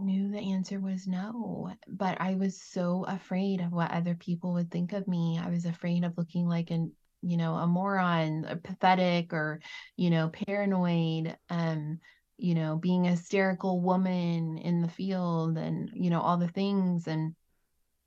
[0.00, 4.54] I knew the answer was no, but I was so afraid of what other people
[4.54, 5.38] would think of me.
[5.40, 6.90] I was afraid of looking like an
[7.22, 9.60] you know a moron a pathetic or
[9.96, 11.98] you know paranoid um
[12.38, 17.06] you know being a hysterical woman in the field and you know all the things
[17.06, 17.34] and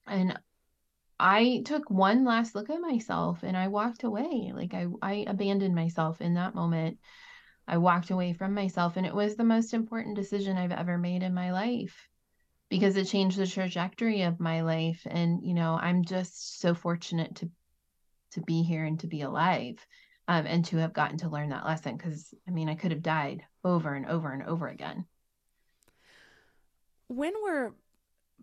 [0.07, 0.37] and
[1.19, 4.53] I took one last look at myself and I walked away.
[4.55, 6.97] Like I, I abandoned myself in that moment.
[7.67, 11.21] I walked away from myself and it was the most important decision I've ever made
[11.21, 12.07] in my life
[12.69, 15.05] because it changed the trajectory of my life.
[15.05, 17.51] And, you know, I'm just so fortunate to
[18.31, 19.85] to be here and to be alive
[20.27, 23.03] um, and to have gotten to learn that lesson because i mean i could have
[23.03, 25.05] died over and over and over again
[27.07, 27.71] when we're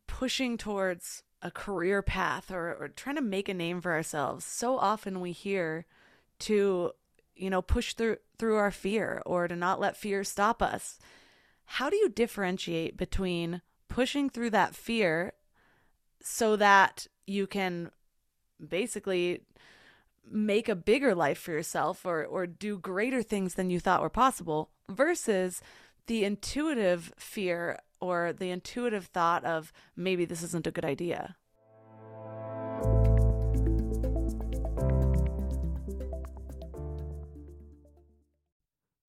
[0.07, 4.78] pushing towards a career path or, or trying to make a name for ourselves so
[4.78, 5.87] often we hear
[6.39, 6.93] to
[7.37, 10.99] you know, push through through our fear or to not let fear stop us.
[11.66, 15.32] How do you differentiate between pushing through that fear
[16.22, 17.91] so that you can
[18.66, 19.43] basically
[20.31, 24.11] make a bigger life for yourself or or do greater things than you thought were
[24.11, 25.61] possible versus
[26.07, 31.37] the intuitive fear or the intuitive thought of maybe this isn't a good idea.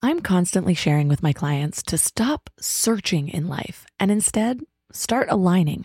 [0.00, 4.60] I'm constantly sharing with my clients to stop searching in life and instead
[4.92, 5.84] start aligning.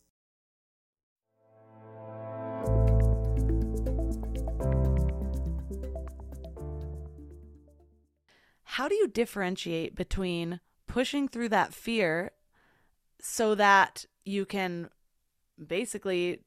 [8.71, 12.31] How do you differentiate between pushing through that fear
[13.19, 14.89] so that you can
[15.67, 16.39] basically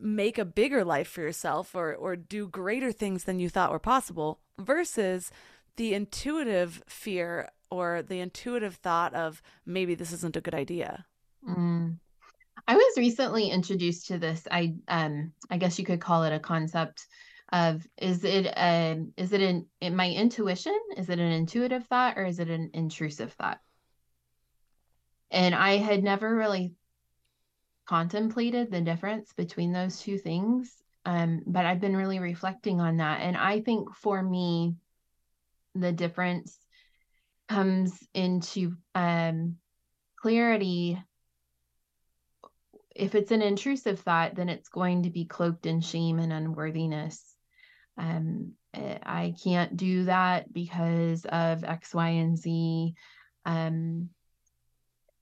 [0.00, 3.80] make a bigger life for yourself or or do greater things than you thought were
[3.80, 5.32] possible versus
[5.76, 11.06] the intuitive fear or the intuitive thought of maybe this isn't a good idea.
[11.48, 11.98] Mm.
[12.68, 14.46] I was recently introduced to this.
[14.48, 17.06] I um I guess you could call it a concept
[17.52, 20.78] of is it a is it an in my intuition?
[20.96, 23.60] Is it an intuitive thought or is it an intrusive thought?
[25.30, 26.74] And i had never really
[27.86, 30.72] contemplated the difference between those two things
[31.04, 33.20] um, but i've been really reflecting on that.
[33.20, 34.76] And i think for me
[35.74, 36.58] the difference
[37.48, 39.56] comes into um,
[40.16, 41.02] clarity.
[42.94, 47.31] If it's an intrusive thought then it's going to be cloaked in shame and unworthiness
[47.96, 52.94] um, eh, I can't do that because of X, Y, and Z.
[53.44, 54.10] Um,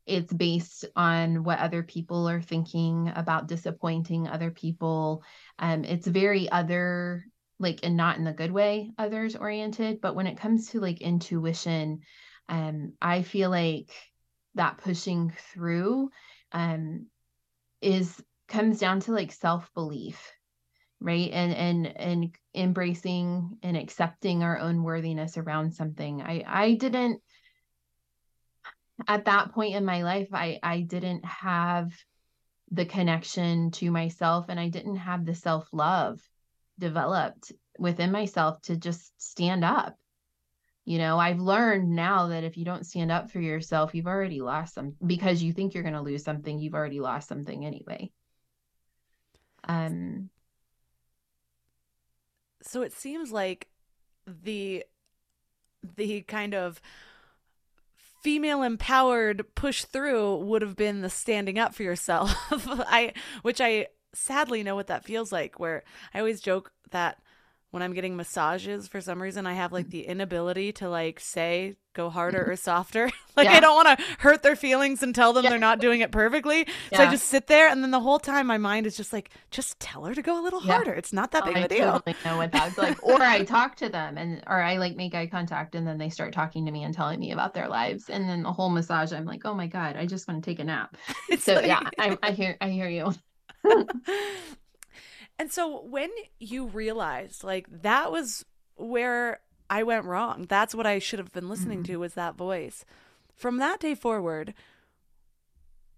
[0.07, 5.23] it's based on what other people are thinking about disappointing other people.
[5.59, 7.27] Um, it's very other,
[7.59, 10.01] like, and not in the good way, others oriented.
[10.01, 12.01] But when it comes to like intuition,
[12.49, 13.91] um, I feel like
[14.55, 16.11] that pushing through
[16.53, 17.07] um,
[17.81, 20.33] is comes down to like self belief
[21.01, 21.31] right?
[21.33, 26.23] And and and embracing and accepting our own worthiness around something.
[26.23, 27.21] I i didn't
[29.09, 31.93] at that point in my life i i didn't have
[32.71, 36.21] the connection to myself and i didn't have the self love
[36.79, 39.97] developed within myself to just stand up.
[40.85, 44.41] You know i've learned now that if you don't stand up for yourself you've already
[44.41, 48.11] lost some because you think you're going to lose something you've already lost something anyway.
[49.65, 50.31] Um
[52.71, 53.67] so it seems like
[54.27, 54.85] the
[55.97, 56.81] the kind of
[58.23, 62.33] female empowered push through would have been the standing up for yourself.
[62.51, 63.13] I
[63.43, 67.21] which i sadly know what that feels like where i always joke that
[67.71, 71.77] when i'm getting massages for some reason i have like the inability to like say
[71.93, 73.11] go harder or softer.
[73.37, 73.55] like yeah.
[73.55, 75.51] I don't want to hurt their feelings and tell them yeah.
[75.51, 76.67] they're not doing it perfectly.
[76.91, 76.99] Yeah.
[76.99, 79.31] So I just sit there and then the whole time my mind is just like,
[79.51, 80.93] just tell her to go a little harder.
[80.93, 81.93] It's not that big oh, of a deal.
[81.93, 83.03] Totally know what that's like.
[83.07, 86.11] or I talk to them and or I like make eye contact and then they
[86.11, 88.09] start talking to me and telling me about their lives.
[88.09, 90.61] And then the whole massage, I'm like, oh my God, I just want to take
[90.61, 90.97] a nap.
[91.39, 91.67] so like...
[91.67, 93.13] yeah, I, I hear I hear you.
[95.41, 98.45] And so when you realized like that was
[98.77, 101.93] where I went wrong, that's what I should have been listening Mm-hmm.
[101.95, 102.85] to was that voice.
[103.35, 104.53] From that day forward,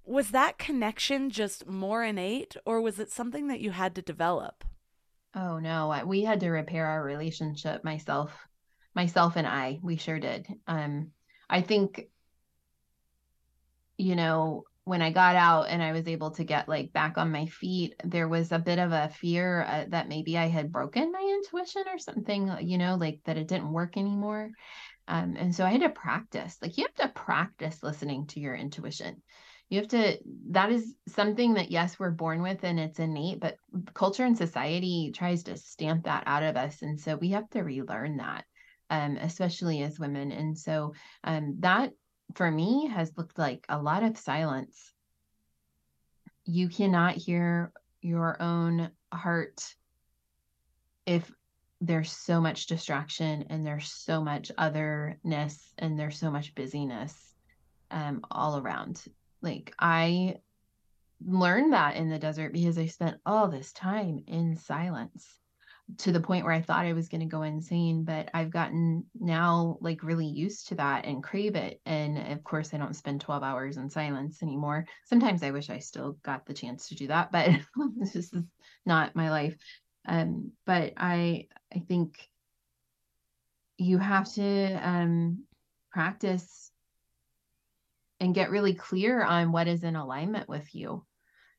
[0.05, 4.65] was that connection just more innate or was it something that you had to develop?
[5.35, 8.31] Oh no, I- we had to repair our relationship myself
[8.95, 10.47] myself and I, we sure did.
[10.69, 11.11] Um
[11.51, 12.09] I think
[13.99, 17.31] you know, when I got out and I was able to get like back on
[17.31, 21.13] my feet, there was a bit of a fear uh, that maybe I had broken
[21.13, 24.51] my intuition or something, uh, you know, like that it didn't work anymore.
[25.07, 26.59] Um, and so I had to practice.
[26.61, 29.23] Like you have to practice listening to your intuition.
[29.69, 30.19] You have to,
[30.51, 33.57] that is something that, yes, we're born with and it's innate, but
[33.95, 36.83] culture and society tries to stamp that out of us.
[36.83, 38.45] And so we have to relearn that,
[38.91, 40.33] um, especially as women.
[40.33, 40.93] And so
[41.25, 41.93] um, that
[42.35, 44.93] for me has looked like a lot of silence.
[46.45, 49.75] You cannot hear your own heart
[51.07, 51.31] if
[51.81, 57.35] there's so much distraction and there's so much otherness and there's so much busyness
[57.91, 59.03] um, all around.
[59.41, 60.37] Like I
[61.25, 65.27] learned that in the desert because I spent all this time in silence
[65.99, 69.05] to the point where I thought I was going to go insane, but I've gotten
[69.19, 71.81] now like really used to that and crave it.
[71.85, 74.87] And of course, I don't spend 12 hours in silence anymore.
[75.05, 77.51] Sometimes I wish I still got the chance to do that, but
[77.97, 78.33] this is
[78.87, 79.57] not my life.
[80.07, 82.29] Um, but I I think
[83.79, 85.45] you have to um
[85.91, 86.71] practice
[88.21, 91.05] and get really clear on what is in alignment with you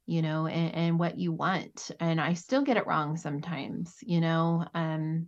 [0.06, 4.20] you know and, and what you want and i still get it wrong sometimes you
[4.22, 5.28] know um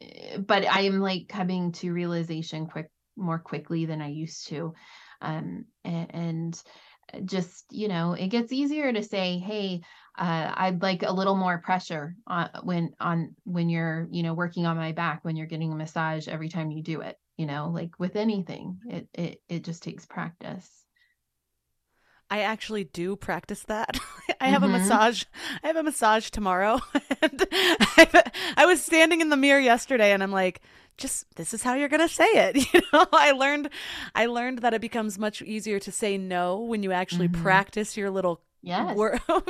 [0.00, 4.72] eh, but i am like coming to realization quick more quickly than i used to
[5.20, 6.62] um and, and
[7.24, 9.80] just you know it gets easier to say hey
[10.18, 14.66] uh, i'd like a little more pressure on when on when you're you know working
[14.66, 17.70] on my back when you're getting a massage every time you do it you know
[17.72, 20.68] like with anything it it, it just takes practice
[22.30, 23.98] I actually do practice that.
[24.40, 24.66] I have Mhm.
[24.66, 25.24] a massage.
[25.64, 26.80] I have a massage tomorrow,
[27.22, 30.60] and I, I was standing in the mirror yesterday, and I'm like,
[30.98, 33.70] "Just this is how you're gonna say it." You know, I learned,
[34.14, 37.42] I learned that it becomes much easier to say no when you actually Mhm.
[37.42, 38.96] practice your little yes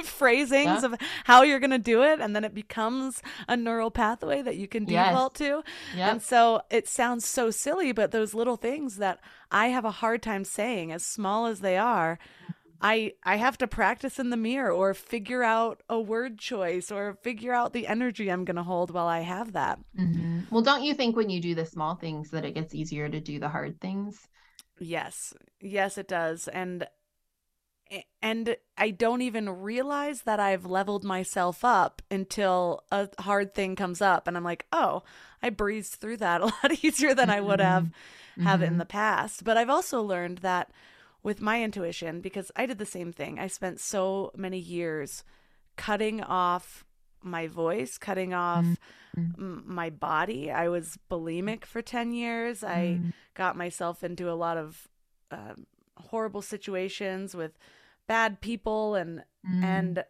[0.05, 0.85] phrasings Yeah.
[0.85, 4.68] of how you're gonna do it, and then it becomes a neural pathway that you
[4.68, 5.09] can Yes.
[5.09, 5.62] default to.
[5.97, 6.12] Yep.
[6.12, 9.18] And so it sounds so silly, but those little things that
[9.51, 12.18] I have a hard time saying, as small as they are,
[12.81, 17.14] I I have to practice in the mirror or figure out a word choice or
[17.22, 19.79] figure out the energy I'm going to hold while I have that.
[19.99, 20.47] Mhm.
[20.51, 23.20] Well, don't you think when you do the small things that it gets easier to
[23.20, 24.26] do the hard things?
[24.79, 25.35] Yes.
[25.61, 26.49] Yes, it does.
[26.49, 26.89] And
[28.20, 34.03] and I don't even realize that I've leveled myself up until a hard thing comes
[34.03, 35.05] up and I'm like, "Oh,
[35.43, 37.89] I breezed through that a lot easier than I would have
[38.41, 38.79] have in Mhm.
[38.79, 40.70] the past." But I've also learned that
[41.29, 43.39] with my intuition because I did the same thing.
[43.39, 45.11] I spent so many years
[45.76, 46.85] cutting off
[47.22, 48.64] my voice, cutting off
[49.16, 50.51] m- my body.
[50.51, 52.64] I was bulimic for 10 years.
[52.64, 53.12] I Mm.
[53.35, 54.89] got myself into a lot of
[55.31, 55.66] um,
[56.11, 57.53] horrible situations with
[58.07, 59.62] bad people and Mm.
[59.76, 60.05] and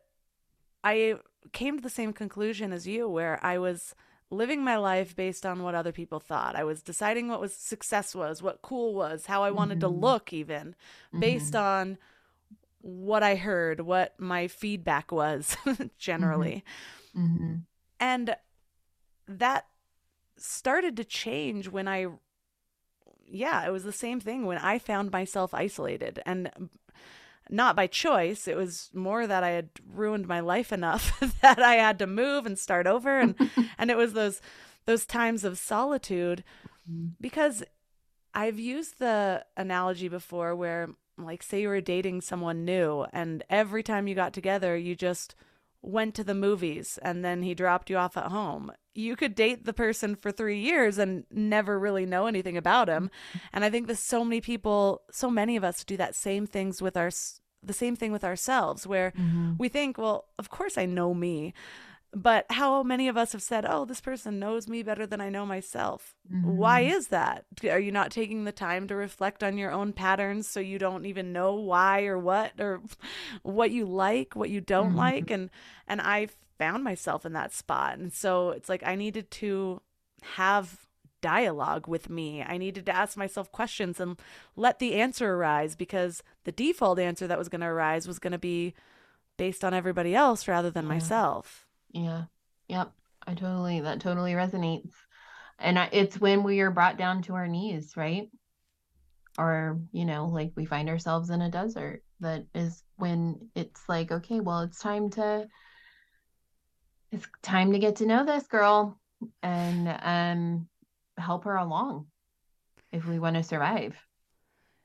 [0.84, 1.16] I
[1.52, 3.94] came to the same conclusion as you where I was
[4.30, 6.54] living my life based on what other people thought.
[6.56, 10.00] I was deciding what was success was, what cool was, how I wanted to Mhm.
[10.00, 10.74] look even
[11.18, 11.60] based Mhm.
[11.60, 11.98] on
[12.80, 15.56] what I heard, what my feedback was
[15.98, 16.64] generally.
[17.16, 17.64] Mhm.
[17.98, 18.36] And
[19.26, 19.66] that
[20.36, 22.06] started to change when I
[23.30, 26.50] yeah, it was the same thing when I found myself isolated and
[27.50, 28.48] not by choice.
[28.48, 32.46] It was more that I had ruined my life enough that I had to move
[32.46, 33.34] and start over and
[33.78, 34.40] and it was those
[34.86, 36.44] those times of solitude
[36.90, 37.08] mm-hmm.
[37.20, 37.62] because
[38.34, 43.82] I've used the analogy before where like say you were dating someone new and every
[43.82, 45.34] time you got together you just
[45.82, 48.72] went to the movies and then he dropped you off at home.
[48.98, 53.10] You could date the person for 3 years and never really know anything about him.
[53.52, 56.82] And I think that so many people, so many of us do that same things
[56.82, 57.10] with our
[57.60, 59.56] the same thing with ourselves where Mhm.
[59.58, 61.52] we think, well, of course I know me.
[62.14, 65.28] But how many of us have said, "Oh, this person knows me better than I
[65.28, 66.90] know myself." Why Mhm.
[66.96, 67.44] is that?
[67.64, 71.04] Are you not taking the time to reflect on your own patterns so you don't
[71.06, 72.80] even know why or what or
[73.42, 74.96] what you like, what you don't Mhm.
[74.96, 75.30] like?
[75.30, 75.50] And
[75.86, 76.28] and I
[76.58, 77.98] found myself in that spot.
[77.98, 79.80] And so it's like I needed to
[80.22, 80.86] have
[81.20, 82.42] dialogue with me.
[82.42, 84.18] I needed to ask myself questions and
[84.56, 88.32] let the answer arise because the default answer that was going to arise was going
[88.32, 88.74] to be
[89.36, 90.94] based on everybody else rather than Yeah.
[90.94, 91.67] myself.
[91.90, 92.24] Yeah.
[92.68, 92.92] Yep.
[93.26, 94.92] I totally, that totally resonates.
[95.58, 98.30] And I, it's when we are brought down to our knees, right?
[99.36, 104.10] Or, you know, like we find ourselves in a desert that is when it's like,
[104.10, 105.46] okay, well, it's time to,
[107.12, 108.98] it's time to get to know this girl
[109.42, 110.68] and um
[111.16, 112.06] help her along
[112.92, 113.96] if we want to survive.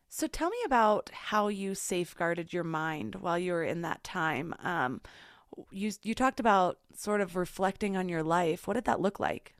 [0.09, 4.53] So tell me about how you safeguarded your mind while you were in that time.
[4.61, 5.01] Um,
[5.71, 8.67] you you talked about sort of reflecting on your life.
[8.67, 9.55] What did that look like?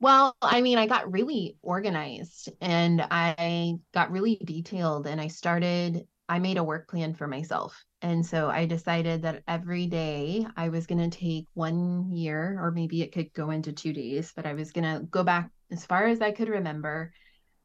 [0.00, 6.06] Well, I mean, I got really organized and I got really detailed and I started,
[6.28, 7.82] I made a work plan for myself.
[8.02, 12.70] And so I decided that every day I was going to take one year, or
[12.70, 15.86] maybe it could go into two days, but I was going to go back as
[15.86, 17.12] far as I could remember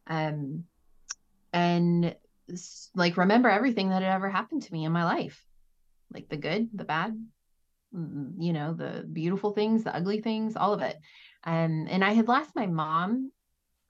[0.07, 0.63] um,
[1.51, 2.15] and
[2.95, 5.45] like remember everything that had ever happened to me in my life
[6.13, 7.17] like the good, the bad,
[7.95, 10.97] mm, you know, the beautiful things, the ugly things, all of it.
[11.43, 13.31] Um, and I had lost my mom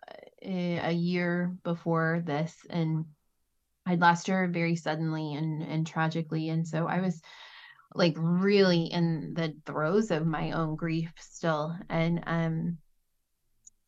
[0.08, 3.06] uh, a year before this, and
[3.86, 6.50] I'd lost her very suddenly and and tragically.
[6.50, 7.22] And so I was
[7.96, 11.76] like really in the throes of my own grief still.
[11.90, 12.78] And um,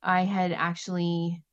[0.01, 1.43] I had actually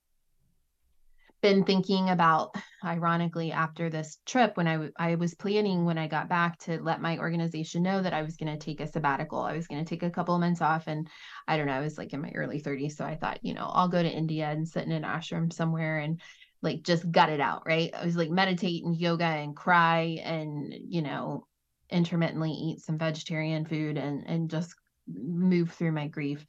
[1.41, 6.09] been thinking about ironically after this trip when I, w- I was planning when I
[6.09, 9.41] got back to let my organization know that I was going to take a sabbatical.
[9.41, 11.09] I was going to take a couple of months off and
[11.47, 13.71] I don't know, I was like in my early 30s so I thought, you know,
[13.73, 16.21] I'll go to India and sit in an ashram somewhere and
[16.63, 17.95] like just gut it out, right?
[17.95, 21.47] I was like meditate and yoga and cry and, you know,
[21.91, 24.75] intermittently eat some vegetarian food and and just
[25.07, 26.45] move through my grief.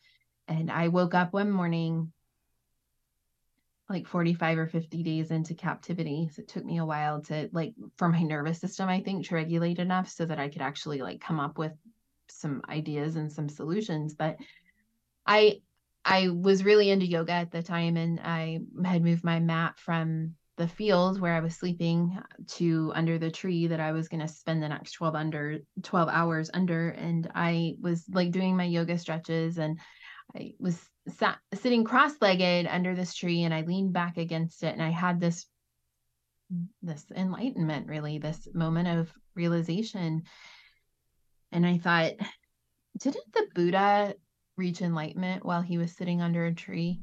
[0.48, 2.12] And I woke up one morning
[3.90, 6.30] like 45 or 50 days into captivity.
[6.32, 9.36] So it took me a while to like for my nervous system, I think, to
[9.36, 11.74] regulate enough so that I could actually like come up with
[12.30, 14.14] some ideas and some solutions.
[14.14, 14.38] But
[15.26, 15.62] I
[16.06, 20.36] I was really into yoga at the time and I had moved my mat from
[20.58, 24.28] the field where I was sleeping to under the tree that I was going to
[24.28, 28.98] spend the next 12 under 12 hours under and I was like doing my yoga
[28.98, 29.80] stretches and
[30.36, 30.80] I was
[31.10, 35.20] sat sitting cross-legged under this tree and I leaned back against it and I had
[35.20, 35.46] this
[36.82, 40.24] this enlightenment really this moment of realization.
[41.52, 42.14] And I thought
[42.98, 44.16] didn't the Buddha
[44.58, 47.02] reach enlightenment while he was sitting under a tree?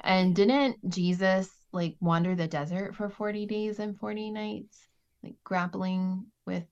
[0.00, 4.88] And didn't Jesus like wander the desert for 40 days and 40 nights
[5.22, 6.64] like grappling with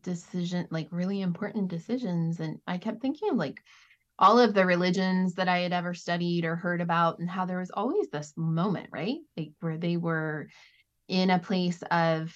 [0.00, 2.40] decision like really important decisions?
[2.40, 3.60] And I kept thinking like
[4.18, 7.58] all of the religions that I had ever studied or heard about, and how there
[7.58, 9.18] was always this moment, right?
[9.36, 10.48] Like where they were
[11.06, 12.34] in a place of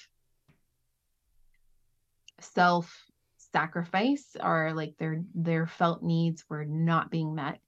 [2.40, 3.04] self
[3.52, 7.58] sacrifice or like their their felt needs were not being met.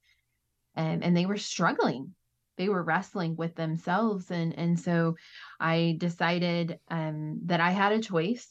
[0.76, 2.14] And and they were struggling.
[2.56, 4.30] They were wrestling with themselves.
[4.30, 5.16] And and so
[5.60, 8.48] i decided um that i had a choice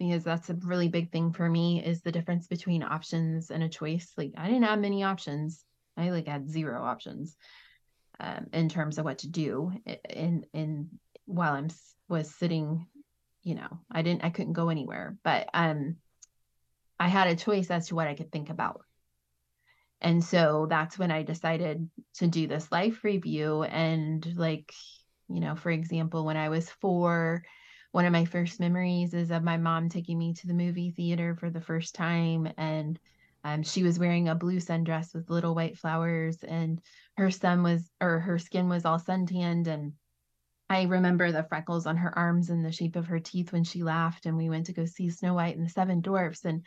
[0.00, 3.68] because that's a really big thing for me is the difference between options and a
[3.68, 4.10] choice.
[4.16, 5.62] Like I didn't have many options.
[5.94, 7.36] I like had zero options
[8.18, 9.70] um, in terms of what to do.
[10.08, 10.88] In in
[11.26, 11.68] while I'm
[12.08, 12.86] was sitting,
[13.42, 15.96] you know, I didn't I couldn't go anywhere, but um,
[16.98, 18.80] I had a choice as to what I could think about.
[20.00, 23.64] And so that's when I decided to do this life review.
[23.64, 24.72] And like,
[25.28, 27.42] you know, for example, when I was four
[27.92, 31.34] one of my first memories is of my mom taking me to the movie theater
[31.34, 32.98] for the first time and
[33.42, 36.80] um, she was wearing a blue sundress with little white flowers and
[37.16, 39.92] her sun was or her skin was all suntanned and
[40.68, 43.82] i remember the freckles on her arms and the shape of her teeth when she
[43.82, 46.64] laughed and we went to go see snow white and the seven dwarfs and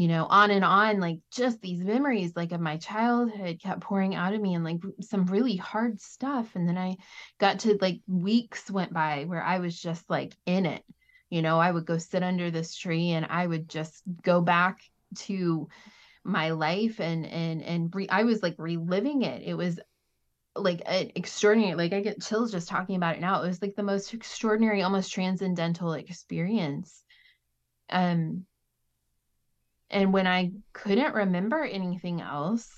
[0.00, 4.14] you know on and on like just these memories like of my childhood kept pouring
[4.14, 6.56] out of me and like some really hard stuff.
[6.56, 6.96] And then i
[7.38, 10.82] got to like weeks went by where i was just like in it.
[11.28, 14.80] You know i would go sit under this tree and i would just go back
[15.16, 15.68] to
[16.24, 19.42] my life and and and re- i was like reliving it.
[19.44, 19.78] It was
[20.56, 23.42] like an extraordinary like i get chills just talking about it now.
[23.42, 27.04] It was like the most extraordinary almost transcendental experience.
[27.90, 28.46] Um
[29.90, 32.68] and when I couldn't remember anything else,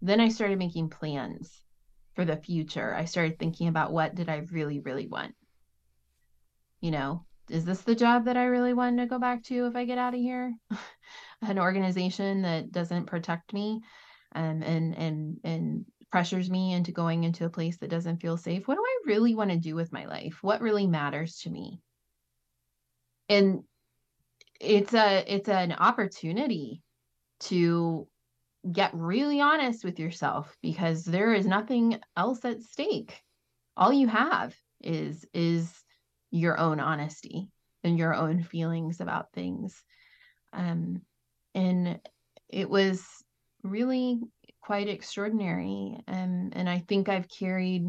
[0.00, 1.50] then I started making plans
[2.14, 2.94] for the future.
[2.94, 5.34] I started thinking about what did I really, really want?
[6.80, 9.76] You know, is this the job that I really want to go back to if
[9.76, 10.54] I get out of here?
[11.42, 13.80] An organization that doesn't protect me
[14.34, 18.68] um, and and and pressures me into going into a place that doesn't feel safe.
[18.68, 20.38] What do I really want to do with my life?
[20.42, 21.80] What really matters to me?
[23.32, 23.64] and
[24.62, 26.82] it's a it's an opportunity
[27.40, 28.06] to
[28.70, 33.20] get really honest with yourself because there is nothing else at stake.
[33.76, 35.68] All you have is is
[36.30, 37.50] your own honesty
[37.82, 39.82] and your own feelings about things.
[40.52, 41.02] Um
[41.54, 42.00] and
[42.48, 43.04] it was
[43.64, 44.20] really
[44.60, 45.98] quite extraordinary.
[46.06, 47.88] Um, and i think i've carried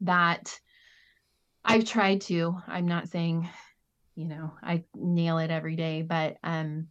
[0.00, 0.58] that.
[1.64, 3.48] I've tried to i'm not saying
[4.20, 6.86] you know i nail it every day but um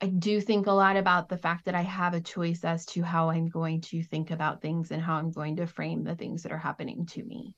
[0.00, 3.02] I do think a lot about the fact that I have a choice as to
[3.02, 6.44] how I'm going to think about things and how I'm going to frame the things
[6.44, 7.56] that are happening to me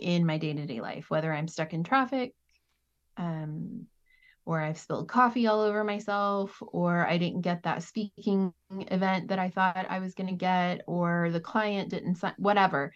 [0.00, 2.34] in my day to day life, whether I'm stuck in traffic,
[3.16, 3.86] um,
[4.44, 9.38] or I've spilled coffee all over myself, or I didn't get that speaking event that
[9.38, 12.92] I thought I was going to get, or the client didn't sign, whatever.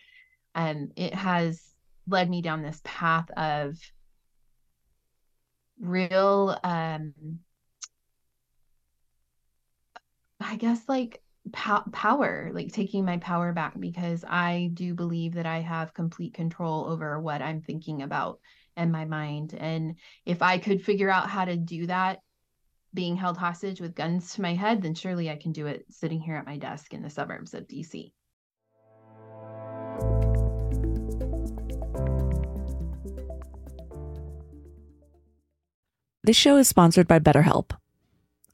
[0.57, 1.70] Um, it has
[2.11, 3.77] led me down this path of
[5.81, 7.15] real um
[10.41, 15.47] I guess like po- power, like taking my power back because I do believe that
[15.47, 18.41] I have complete control over what I'm thinking about
[18.77, 19.55] and my mind.
[19.55, 22.21] And if I could figure out how to do that
[22.93, 26.21] being held hostage with guns to my head, then surely I can do it sitting
[26.21, 28.13] here at my desk in the suburbs of DC.
[36.23, 37.71] This show is sponsored by BetterHelp.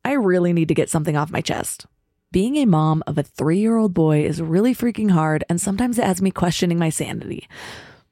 [0.05, 1.87] I really need to get something off my chest.
[2.31, 5.99] Being a mom of a three year old boy is really freaking hard, and sometimes
[5.99, 7.49] it has me questioning my sanity.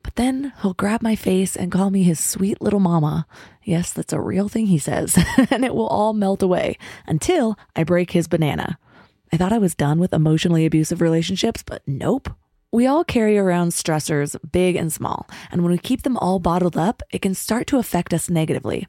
[0.02, 3.28] But then he'll grab my face and call me his sweet little mama.
[3.62, 5.16] Yes, that's a real thing he says,
[5.50, 6.76] and it will all melt away
[7.06, 8.76] until I break his banana.
[9.32, 12.28] I thought I was done with emotionally abusive relationships, but nope.
[12.72, 16.76] We all carry around stressors, big and small, and when we keep them all bottled
[16.76, 18.88] up, it can start to affect us negatively.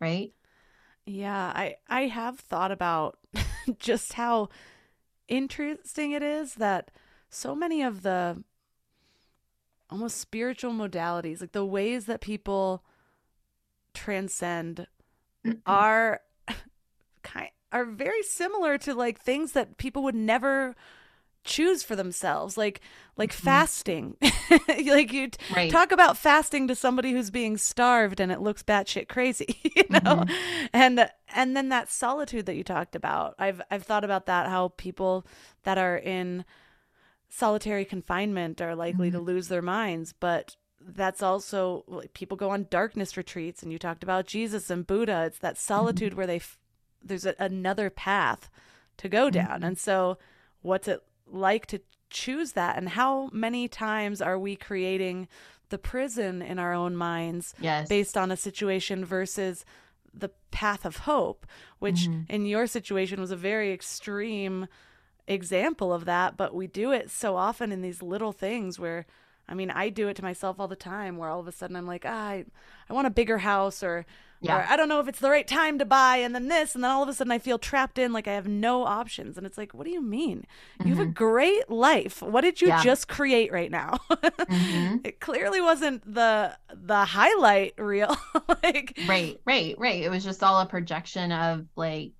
[0.00, 0.32] Right?
[1.06, 3.18] Yeah, I I have thought about
[3.78, 4.48] just how
[5.28, 6.90] interesting it is that
[7.28, 8.42] so many of the
[9.88, 12.84] almost spiritual modalities, like the ways that people
[13.94, 14.86] transcend
[15.66, 16.20] are
[17.22, 20.74] kind are very similar to like things that people would never
[21.44, 22.80] choose for themselves like
[23.16, 23.44] like mm-hmm.
[23.44, 24.16] fasting
[24.68, 25.70] like you t- right.
[25.70, 29.98] talk about fasting to somebody who's being starved and it looks batshit crazy you know
[30.00, 30.66] mm-hmm.
[30.72, 34.68] and and then that solitude that you talked about i've i've thought about that how
[34.76, 35.26] people
[35.62, 36.44] that are in
[37.28, 39.18] solitary confinement are likely mm-hmm.
[39.18, 43.78] to lose their minds but that's also like people go on darkness retreats and you
[43.78, 45.72] talked about jesus and buddha it's that mm-hmm.
[45.72, 46.58] solitude where they f-
[47.02, 48.50] there's a, another path
[48.98, 49.64] to go down mm-hmm.
[49.64, 50.18] and so
[50.62, 55.28] what's it like to choose that and how many times are we creating
[55.68, 57.88] the prison in our own minds yes.
[57.88, 59.64] based on a situation versus
[60.12, 61.46] the path of hope
[61.78, 62.22] which mm-hmm.
[62.28, 64.66] in your situation was a very extreme
[65.28, 69.06] example of that but we do it so often in these little things where
[69.50, 71.74] I mean, I do it to myself all the time where all of a sudden
[71.74, 72.44] I'm like, ah, I,
[72.88, 74.06] I want a bigger house or
[74.40, 74.58] yeah.
[74.58, 76.82] Or I don't know if it's the right time to buy, and then this, and
[76.82, 79.36] then all of a sudden I feel trapped in like I have no options.
[79.36, 80.46] And it's like, what do you mean?
[80.78, 80.88] Mm-hmm.
[80.88, 81.12] You have a mm-hmm.
[81.12, 82.22] great life.
[82.22, 82.82] What did you yeah.
[82.82, 83.98] just create right now?
[84.10, 84.96] mm-hmm.
[85.04, 88.16] It clearly wasn't the the highlight reel.
[88.62, 90.02] like Right, right, right.
[90.02, 92.12] It was just all a projection of like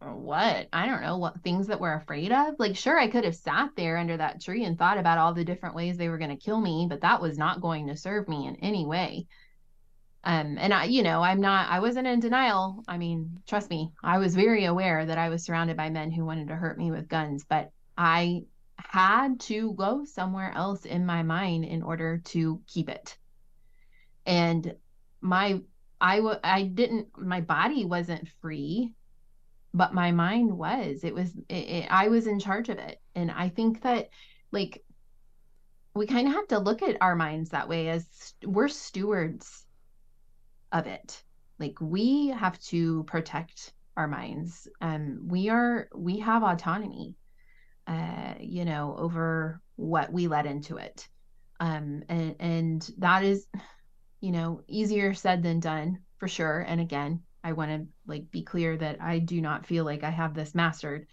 [0.00, 2.54] what I don't know what things that we're afraid of.
[2.58, 5.44] Like, sure, I could have sat there under that tree and thought about all the
[5.44, 8.28] different ways they were going to kill me, but that was not going to serve
[8.28, 9.26] me in any way.
[10.26, 12.82] Um, and I, you know, I'm not, I wasn't in denial.
[12.88, 16.24] I mean, trust me, I was very aware that I was surrounded by men who
[16.24, 18.42] wanted to hurt me with guns, but I
[18.76, 23.16] had to go somewhere else in my mind in order to keep it.
[24.26, 24.74] And
[25.20, 25.60] my,
[26.00, 28.94] I, w- I didn't, my body wasn't free,
[29.72, 33.00] but my mind was, it was, it, it, I was in charge of it.
[33.14, 34.08] And I think that
[34.50, 34.82] like
[35.94, 39.65] we kind of have to look at our minds that way as we're stewards
[40.72, 41.22] of it.
[41.58, 44.68] Like we have to protect our minds.
[44.80, 47.14] Um, we are we have autonomy,
[47.86, 51.08] uh, you know, over what we let into it.
[51.60, 53.46] Um, and and that is,
[54.20, 56.60] you know, easier said than done for sure.
[56.60, 60.10] And again, I want to like be clear that I do not feel like I
[60.10, 61.06] have this mastered.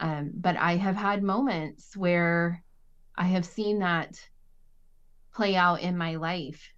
[0.00, 2.62] Um, but I have had moments where
[3.16, 4.18] I have seen that
[5.34, 6.72] play out in my life.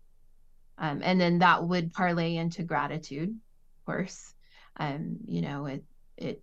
[0.78, 4.34] Um, and then that would parlay into gratitude, of course.
[4.76, 5.84] Um, you know, it
[6.16, 6.42] it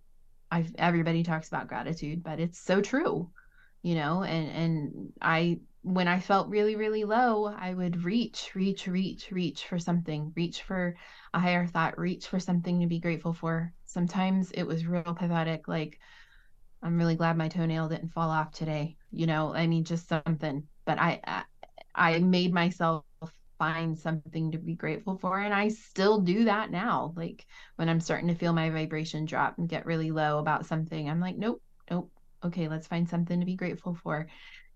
[0.50, 3.30] I've everybody talks about gratitude, but it's so true,
[3.82, 8.86] you know, and and I when I felt really, really low, I would reach, reach,
[8.86, 10.96] reach, reach for something, reach for
[11.34, 13.72] a higher thought, reach for something to be grateful for.
[13.84, 15.98] Sometimes it was real pathetic, like,
[16.82, 18.96] I'm really glad my toenail didn't fall off today.
[19.10, 20.68] You know, I mean, just something.
[20.84, 21.44] But I, I,
[21.94, 23.04] I made myself
[23.62, 27.14] find something to be grateful for, and I still do that now.
[27.16, 27.46] Like
[27.76, 31.20] when I'm starting to feel my vibration drop and get really low about something, I'm
[31.20, 32.10] like, nope, nope.
[32.44, 34.26] Okay, let's find something to be grateful for.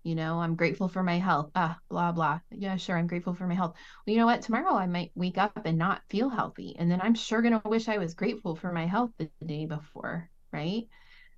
[0.03, 1.51] You know, I'm grateful for my health.
[1.53, 2.39] Ah, blah blah.
[2.49, 3.75] Yeah, sure, I'm grateful for my health.
[4.05, 4.41] Well, you know what?
[4.43, 7.89] Tomorrow I might wake up and not feel healthy, and then I'm sure gonna wish
[7.89, 10.85] I was grateful for my health the day before, right?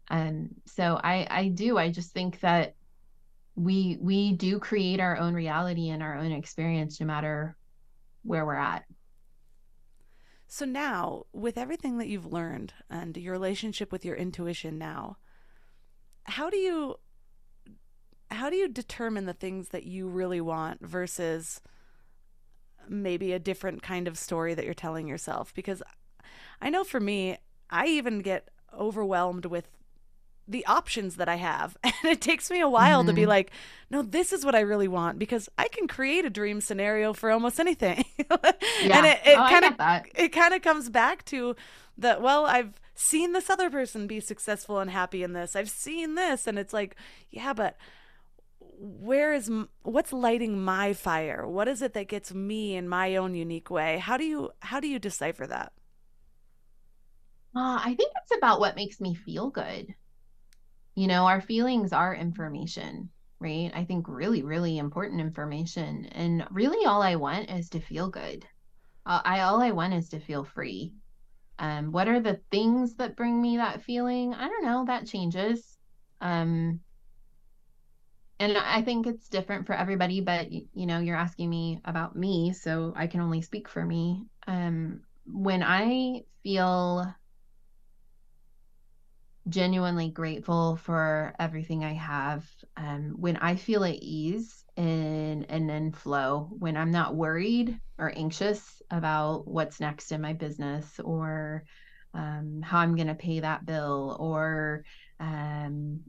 [0.10, 1.80] Um, so I I do.
[1.80, 2.76] I just think that
[3.56, 7.58] we we do create our own reality and our own experience no matter
[8.24, 8.86] where we're at.
[10.48, 15.18] So now, with everything that you've learned and your relationship with your intuition now,
[16.24, 16.96] how do you
[18.32, 21.62] how do you determine the things that you really want versus
[22.88, 25.82] maybe a different kind of story that you're telling yourself because
[26.62, 27.38] I know for me,
[27.70, 29.68] I even get overwhelmed with
[30.50, 31.78] the options that I have.
[32.02, 33.10] And it takes me a while mm-hmm.
[33.10, 33.30] to be mm-hmm.
[33.30, 33.52] like,
[33.90, 37.30] no, this is what I really want because I can create a dream scenario for
[37.30, 38.06] almost anything.
[38.18, 38.98] yeah.
[38.98, 41.56] And it, it oh, kind of it kind of comes back to
[41.98, 45.56] that well, I've seen this other person be successful and happy in this.
[45.56, 46.96] I've seen this and it's like,
[47.30, 47.76] yeah, but
[48.80, 49.52] where is
[49.84, 51.46] what's lighting my fire?
[51.46, 53.98] What is it that gets me in my own unique way?
[53.98, 55.74] How do you how do you decipher that?
[57.54, 59.96] Uh, I think it's about what makes me feel good
[61.00, 63.10] you know our feelings are information
[63.42, 63.72] right?
[63.74, 66.06] I think really really important information.
[66.12, 68.46] And really all i want is to feel good.
[69.06, 70.94] Uh, i all i want is to feel free.
[71.58, 74.34] Um what are the things that bring me that feeling?
[74.34, 75.78] I don't know that changes.
[76.22, 76.82] Um
[78.40, 82.54] and i think it's different for everybody but you know you're asking me about me
[82.54, 84.26] so i can only speak for me.
[84.48, 87.14] Um when i feel
[89.50, 92.46] genuinely grateful for everything I have.
[92.78, 98.12] Um, when I feel at ease and and in flow, when I'm not worried or
[98.16, 101.66] anxious about what's next in my business or
[102.14, 104.84] um, how I'm going to pay that bill or
[105.20, 106.02] um,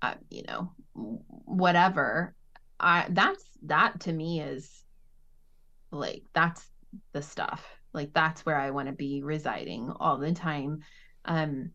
[0.00, 2.34] uh, you know whatever.
[2.80, 4.84] I that's that to me is
[5.90, 6.66] like that's
[7.12, 7.64] the stuff.
[7.92, 10.80] Like that's where I want to be residing all the time.
[11.24, 11.70] Um,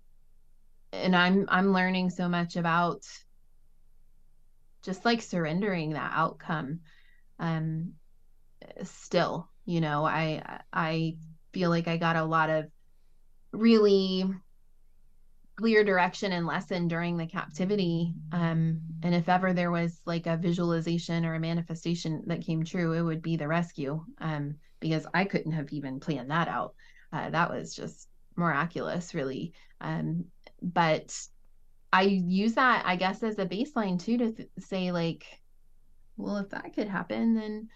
[0.93, 3.03] and i'm i'm learning so much about
[4.83, 6.79] just like surrendering that outcome
[7.39, 7.93] um
[8.83, 11.15] still you know i i
[11.53, 12.65] feel like i got a lot of
[13.51, 14.25] really
[15.57, 20.37] clear direction and lesson during the captivity um and if ever there was like a
[20.37, 25.25] visualization or a manifestation that came true it would be the rescue um because i
[25.25, 26.75] couldn't have even planned that out.
[27.11, 29.53] Uh, that was just miraculous really.
[29.81, 30.25] Um
[30.61, 31.17] but
[31.91, 35.25] I use that, I guess, as a baseline too to th- say, like,
[36.17, 37.69] well, if that could happen, then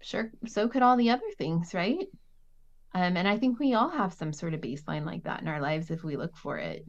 [0.00, 2.06] sure, so could all the other things, right?
[2.94, 5.60] Um, and I think we all have some sort of baseline like that in our
[5.60, 6.84] lives if we look for it.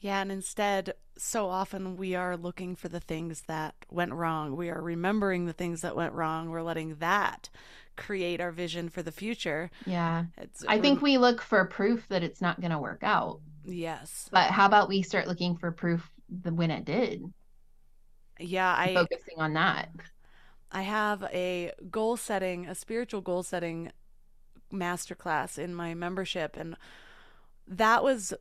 [0.00, 4.56] Yeah, and instead, so often we are looking for the things that went wrong.
[4.56, 6.50] We are remembering the things that went wrong.
[6.50, 7.50] We're letting that
[7.96, 9.70] create our vision for the future.
[9.86, 10.24] Yeah.
[10.38, 13.40] It's, I think we look for proof that it's not going to work out.
[13.64, 14.28] Yes.
[14.32, 16.10] But how about we start looking for proof
[16.42, 17.22] when it did?
[18.40, 19.90] Yeah, I focusing on that.
[20.72, 23.92] I have a goal setting, a spiritual goal setting
[24.72, 26.76] masterclass in my membership and
[27.66, 28.34] that was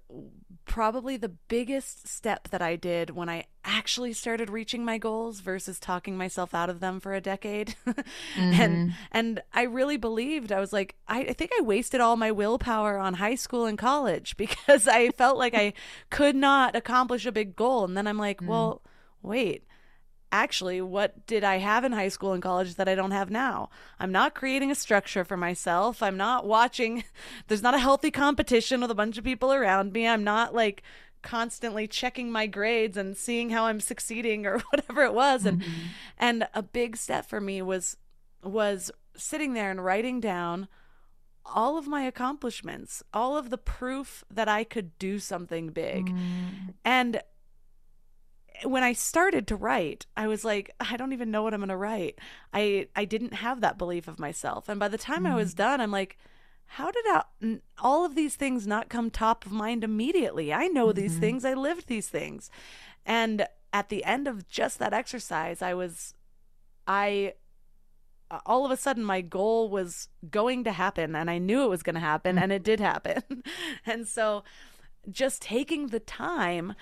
[0.66, 5.80] probably the biggest step that I did when I actually started reaching my goals versus
[5.80, 7.76] talking myself out of them for a decade.
[7.86, 8.42] mm-hmm.
[8.62, 12.32] And and I really believed I was like I, I think I wasted all my
[12.32, 15.74] willpower on high school and college because I felt like I
[16.10, 18.48] could not accomplish a big goal and then I'm like, mm.
[18.48, 18.82] well,
[19.22, 19.66] wait.
[20.34, 23.70] Actually, what did I have in high school and college that I don't have now?
[24.00, 26.02] I'm not creating a structure for myself.
[26.02, 27.04] I'm not watching,
[27.48, 30.08] there's not a healthy competition with a bunch of people around me.
[30.08, 30.82] I'm not like
[31.22, 35.46] constantly checking my grades and seeing how I'm succeeding or whatever it was.
[35.46, 35.82] And, mm-hmm.
[36.18, 37.96] and a big step for me was,
[38.44, 40.68] was sitting there and writing down
[41.46, 46.08] all of my accomplishments, all of the proof that I could do something big.
[46.08, 46.74] Mm.
[46.84, 47.22] And
[48.64, 51.70] when I started to write, I was like, I don't even know what I'm going
[51.70, 52.20] to write.
[52.54, 54.70] I I didn't have that belief of myself.
[54.70, 55.32] And by the time mm.
[55.32, 55.58] I was mm.
[55.58, 56.18] done, I'm like,
[56.66, 57.24] how did I,
[57.80, 60.54] all of these things not come top of mind immediately?
[60.54, 61.00] I know mm-hmm.
[61.00, 61.46] these things.
[61.46, 62.50] I lived these things.
[63.06, 66.14] And at the end of just that exercise, I was
[66.88, 67.34] I
[68.46, 71.84] all of a sudden my goal was going to happen and I knew it was
[71.84, 72.42] going to happen mm.
[72.42, 73.44] and it did happen.
[73.86, 74.44] and so
[75.12, 76.74] just taking the time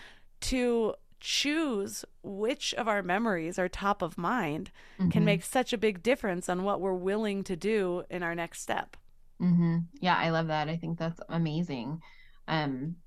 [0.42, 5.10] to choose which of our memories are top of mind mm-hmm.
[5.10, 8.62] can make such a big difference on what we're willing to do in our next
[8.62, 8.98] step.
[9.42, 9.78] Mm-hmm.
[10.02, 10.68] Yeah, I love that.
[10.68, 12.02] I think that's amazing.
[12.48, 12.98] Um,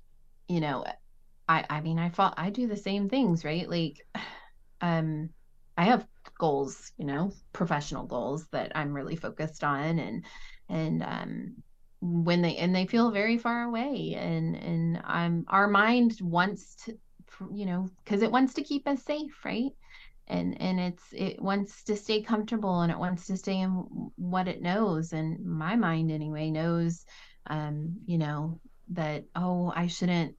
[0.47, 0.85] you know,
[1.47, 3.69] I I mean, I fall, I do the same things, right?
[3.69, 4.05] Like,
[4.81, 5.29] um,
[5.77, 6.07] I have
[6.39, 10.25] goals, you know, professional goals that I'm really focused on, and
[10.69, 11.55] and um,
[12.01, 16.97] when they and they feel very far away, and and I'm our mind wants to
[17.53, 19.71] you know because it wants to keep us safe right?
[20.27, 23.71] And and it's it wants to stay comfortable and it wants to stay in
[24.15, 27.05] what it knows and my mind anyway knows
[27.47, 28.59] um you know
[28.89, 30.35] that oh i shouldn't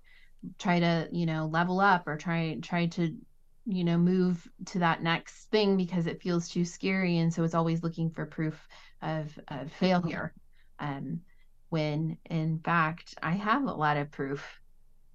[0.58, 3.16] try to you know level up or try try to
[3.64, 7.18] you know move to that next thing because it feels too scary.
[7.18, 8.68] And so it's always looking for proof
[9.02, 10.32] of, of failure
[10.78, 11.20] um
[11.70, 14.60] when in fact i have a lot of proof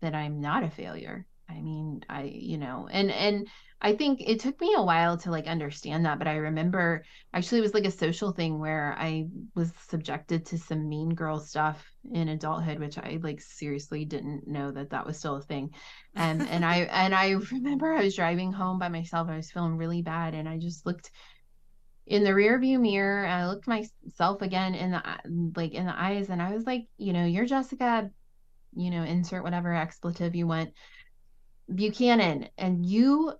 [0.01, 3.47] that i'm not a failure I mean, I, you know, and, and
[3.82, 7.60] I think it took me a while to like understand that, but I remember actually
[7.60, 11.84] it was like a social thing where I was subjected to some mean girl stuff
[12.12, 15.72] in adulthood, which I like seriously didn't know that that was still a thing.
[16.16, 19.28] And, and I, and I remember I was driving home by myself.
[19.30, 20.36] I was feeling really bad.
[20.36, 21.10] And I just looked
[22.06, 23.26] in the rear view mirror.
[23.26, 25.04] I looked myself again in the,
[25.56, 28.12] like in the eyes and I was like, you know, you're Jessica,
[28.76, 30.72] you know, insert whatever expletive you want
[31.74, 33.34] Buchanan, and you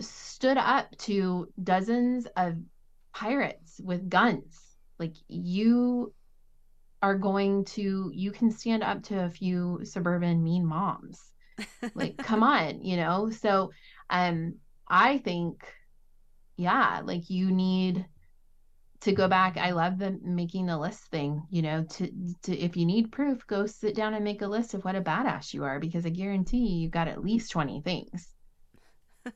[0.00, 2.56] stood up to dozens of
[3.12, 4.60] pirates with guns.
[4.98, 6.12] Like you
[7.02, 11.20] are going to, you can stand up to a few suburban mean moms.
[11.94, 13.30] Like, come on, you know?
[13.30, 13.70] So,
[14.10, 14.54] um,
[14.88, 15.62] I think,
[16.56, 18.06] yeah, like you need
[19.00, 22.10] to go back i love the making the list thing you know to,
[22.42, 25.00] to if you need proof go sit down and make a list of what a
[25.00, 28.28] badass you are because i guarantee you you got at least 20 things.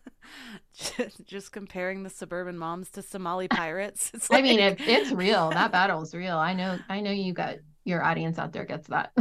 [1.26, 4.38] Just comparing the suburban moms to somali pirates like...
[4.38, 5.50] i mean it, it's real.
[5.50, 6.38] That battle is real.
[6.38, 9.12] I know i know you got your audience out there gets that.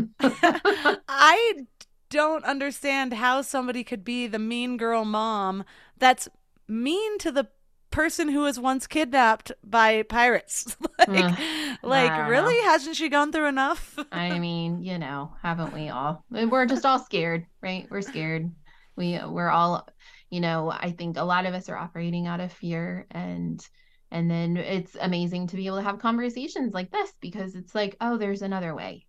[1.10, 1.66] I
[2.10, 5.66] don't understand how somebody could be the mean girl mom
[5.98, 6.30] that's
[6.68, 7.50] mean to the
[7.92, 10.76] person who was once kidnapped by pirates.
[11.00, 12.56] like, mm, like really?
[12.58, 12.64] Know.
[12.64, 14.00] Hasn't she gone through enough?
[14.12, 16.26] I mean, you know, haven't we all?
[16.30, 17.88] We're just all scared, right?
[17.90, 18.52] We're scared.
[18.96, 19.88] We we're all,
[20.30, 23.66] you know, I think a lot of us are operating out of fear and
[24.12, 27.96] and then it's amazing to be able to have conversations like this because it's like,
[28.02, 29.06] oh, there's another way.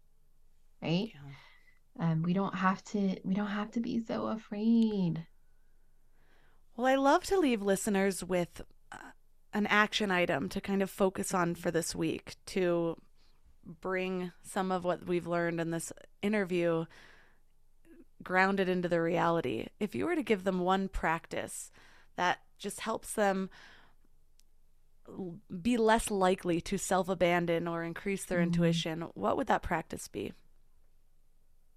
[0.81, 1.13] Right?
[1.15, 2.11] Yeah.
[2.11, 5.27] Um, we don't have to we don't have to be so afraid.
[6.77, 8.97] Well, I love to leave listeners with uh,
[9.53, 12.97] an action item to kind of focus on for this week to
[13.65, 15.93] bring some of what we've learned in this
[16.23, 16.87] interview
[18.23, 19.67] grounded into the reality.
[19.79, 21.71] If you were to give them one practice
[22.17, 23.51] that just helps them
[25.61, 28.47] be less likely to self abandon or increase their mm-hmm.
[28.47, 30.33] intuition, what would that practice be?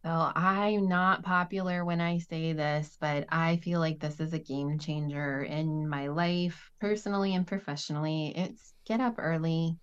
[0.05, 4.39] So I'm not popular when I say this, but I feel like this is a
[4.39, 8.31] game changer in my life, personally and professionally.
[8.37, 9.79] It's get up early.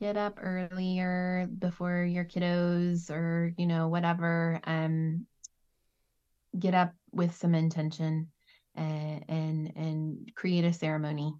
[0.00, 4.60] Get up earlier before your kiddos or, you know, whatever.
[4.64, 5.26] Um
[6.58, 8.30] get up with some intention
[8.74, 11.32] and and, and create a ceremony.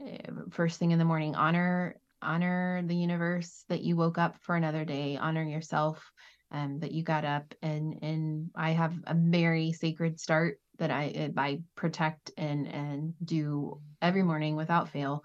[0.00, 0.20] Eh,
[0.52, 4.86] first thing in the morning, honor honor the universe that you woke up for another
[4.86, 6.10] day, honor yourself
[6.54, 11.06] um, that you got up and and I have a very sacred start that I
[11.08, 15.24] eh, I protect and and do every morning without fail,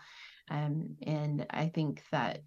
[0.49, 2.41] um, and I think that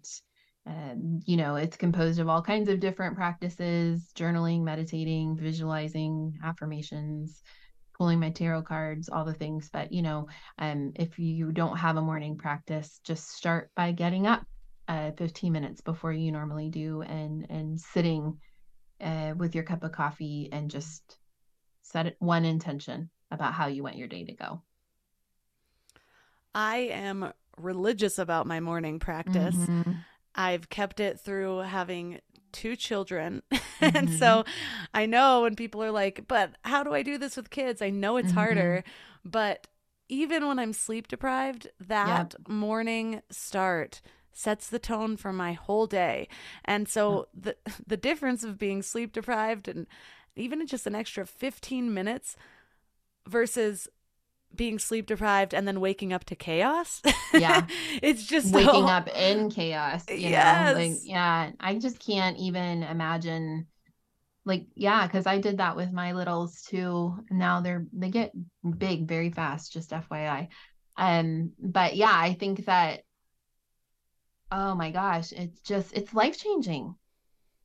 [0.67, 7.41] um, you know it's composed of all kinds of different practices: journaling, meditating, visualizing, affirmations,
[7.97, 9.69] pulling my tarot cards, all the things.
[9.71, 10.27] But you know,
[10.57, 14.43] um, if you don't have a morning practice, just start by getting up
[14.89, 18.39] uh, 15 minutes before you normally do, and and sitting
[19.01, 21.17] uh, with your cup of coffee and just
[21.81, 24.61] set one intention about how you want your day to go.
[26.55, 29.55] I am religious about my morning practice.
[29.55, 29.91] Mm-hmm.
[30.35, 32.19] I've kept it through having
[32.51, 33.41] two children.
[33.81, 33.97] Mm-hmm.
[33.97, 34.45] and so
[34.93, 37.81] I know when people are like, but how do I do this with kids?
[37.81, 38.37] I know it's mm-hmm.
[38.37, 38.83] harder,
[39.25, 39.67] but
[40.07, 42.47] even when I'm sleep deprived, that yep.
[42.47, 43.99] morning start
[44.33, 46.27] sets the tone for my whole day.
[46.65, 47.55] And so the
[47.87, 49.87] the difference of being sleep deprived and
[50.35, 52.35] even just an extra 15 minutes
[53.27, 53.87] versus
[54.55, 57.01] being sleep deprived and then waking up to chaos.
[57.33, 57.65] Yeah.
[58.01, 58.85] it's just waking so...
[58.85, 60.03] up in chaos.
[60.09, 60.75] You yes.
[60.75, 60.81] Know?
[60.81, 61.51] Like, yeah.
[61.59, 63.67] I just can't even imagine
[64.45, 67.17] like, yeah, because I did that with my littles too.
[67.31, 68.33] Now they're they get
[68.77, 70.49] big very fast, just FYI.
[70.97, 73.01] Um, but yeah, I think that
[74.53, 76.95] oh my gosh, it's just it's life changing.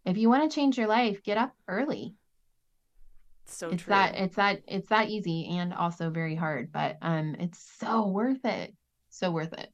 [0.05, 2.15] If you want to change your life, get up early
[3.49, 3.91] so it's true.
[3.91, 8.45] that it's that it's that easy and also very hard but um it's so worth
[8.45, 8.75] it
[9.09, 9.73] so worth it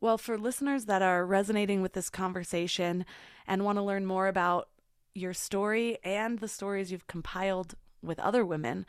[0.00, 3.04] well for listeners that are resonating with this conversation
[3.46, 4.68] and want to learn more about
[5.14, 8.84] your story and the stories you've compiled with other women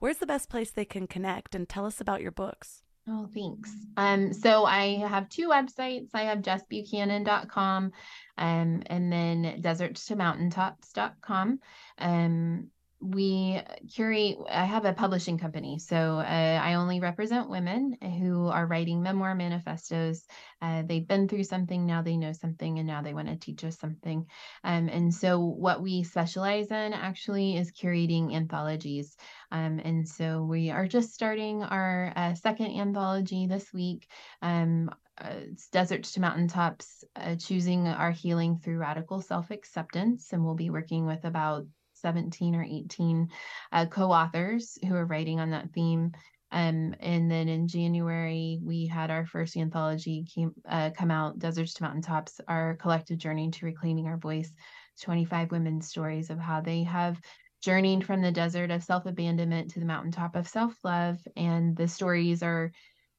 [0.00, 3.70] where's the best place they can connect and tell us about your books Oh, thanks.
[3.98, 6.08] Um, so I have two websites.
[6.14, 7.92] I have jessbuchanan.com
[8.38, 11.60] um, and then deserts to mountaintops.com.
[11.98, 12.70] Um,
[13.04, 13.60] we
[13.92, 19.02] curate i have a publishing company so uh, i only represent women who are writing
[19.02, 20.26] memoir manifestos.
[20.62, 23.64] Uh, they've been through something now they know something and now they want to teach
[23.64, 24.26] us something.
[24.62, 29.16] Um, and so what we specialize in actually is curating anthologies.
[29.52, 34.08] Um, and so we are just starting our uh, second anthology this week.
[34.42, 40.56] Um, uh, it's deserts to mountaintops uh, choosing our healing through radical self-acceptance and we'll
[40.56, 41.66] be working with about
[42.04, 43.28] 17 or 18
[43.72, 46.12] uh, co-authors who are writing on that theme.
[46.52, 51.72] Um, and then in January, we had our first anthology came, uh, come out, Deserts
[51.74, 54.52] to Mountaintops, our collective journey to reclaiming our voice.
[55.00, 57.18] 25 women's stories of how they have
[57.62, 61.16] journeyed from the desert of self abandonment to the mountaintop of self love.
[61.36, 62.70] And the stories are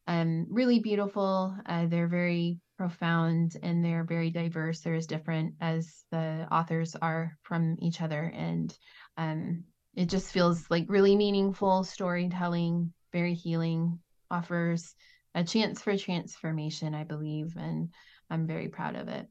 [0.08, 1.58] um, really beautiful.
[1.66, 4.82] Uh, they're very profound and they're very diverse.
[4.82, 8.32] They're as different as the authors are from each other.
[8.36, 8.78] And
[9.18, 9.64] um,
[9.96, 14.00] it just feels like really meaningful storytelling, very healing,
[14.30, 14.94] offers
[15.34, 17.56] a chance for transformation, I believe.
[17.58, 17.90] And
[18.30, 19.28] I'm very proud of it.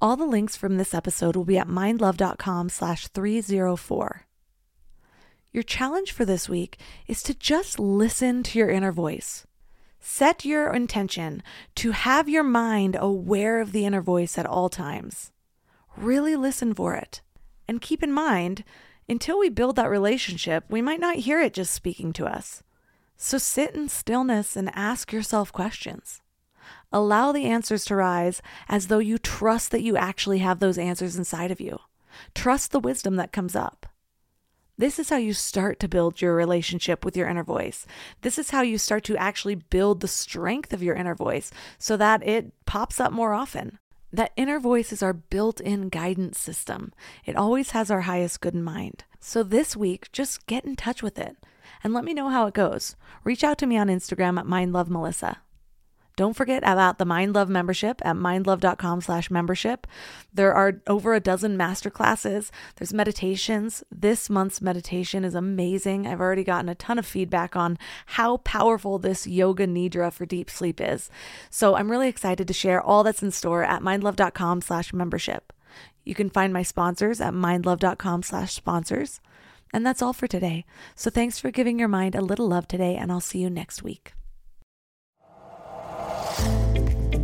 [0.00, 4.26] All the links from this episode will be at mindlove.com slash 304.
[5.54, 9.46] Your challenge for this week is to just listen to your inner voice.
[10.00, 11.44] Set your intention
[11.76, 15.30] to have your mind aware of the inner voice at all times.
[15.96, 17.22] Really listen for it.
[17.68, 18.64] And keep in mind,
[19.08, 22.64] until we build that relationship, we might not hear it just speaking to us.
[23.16, 26.20] So sit in stillness and ask yourself questions.
[26.92, 31.16] Allow the answers to rise as though you trust that you actually have those answers
[31.16, 31.78] inside of you.
[32.34, 33.86] Trust the wisdom that comes up.
[34.76, 37.86] This is how you start to build your relationship with your inner voice.
[38.22, 41.96] This is how you start to actually build the strength of your inner voice so
[41.96, 43.78] that it pops up more often.
[44.12, 46.92] That inner voice is our built in guidance system.
[47.24, 49.04] It always has our highest good in mind.
[49.20, 51.36] So this week, just get in touch with it
[51.84, 52.96] and let me know how it goes.
[53.22, 55.36] Reach out to me on Instagram at mindlovemelissa.
[56.16, 59.86] Don't forget about the Mind Love membership at mindlove.com slash membership.
[60.32, 62.52] There are over a dozen master classes.
[62.76, 63.82] There's meditations.
[63.90, 66.06] This month's meditation is amazing.
[66.06, 70.50] I've already gotten a ton of feedback on how powerful this yoga nidra for deep
[70.50, 71.10] sleep is.
[71.50, 75.52] So I'm really excited to share all that's in store at mindlove.com slash membership.
[76.04, 79.20] You can find my sponsors at mindlove.com slash sponsors.
[79.72, 80.64] And that's all for today.
[80.94, 83.82] So thanks for giving your mind a little love today, and I'll see you next
[83.82, 84.12] week.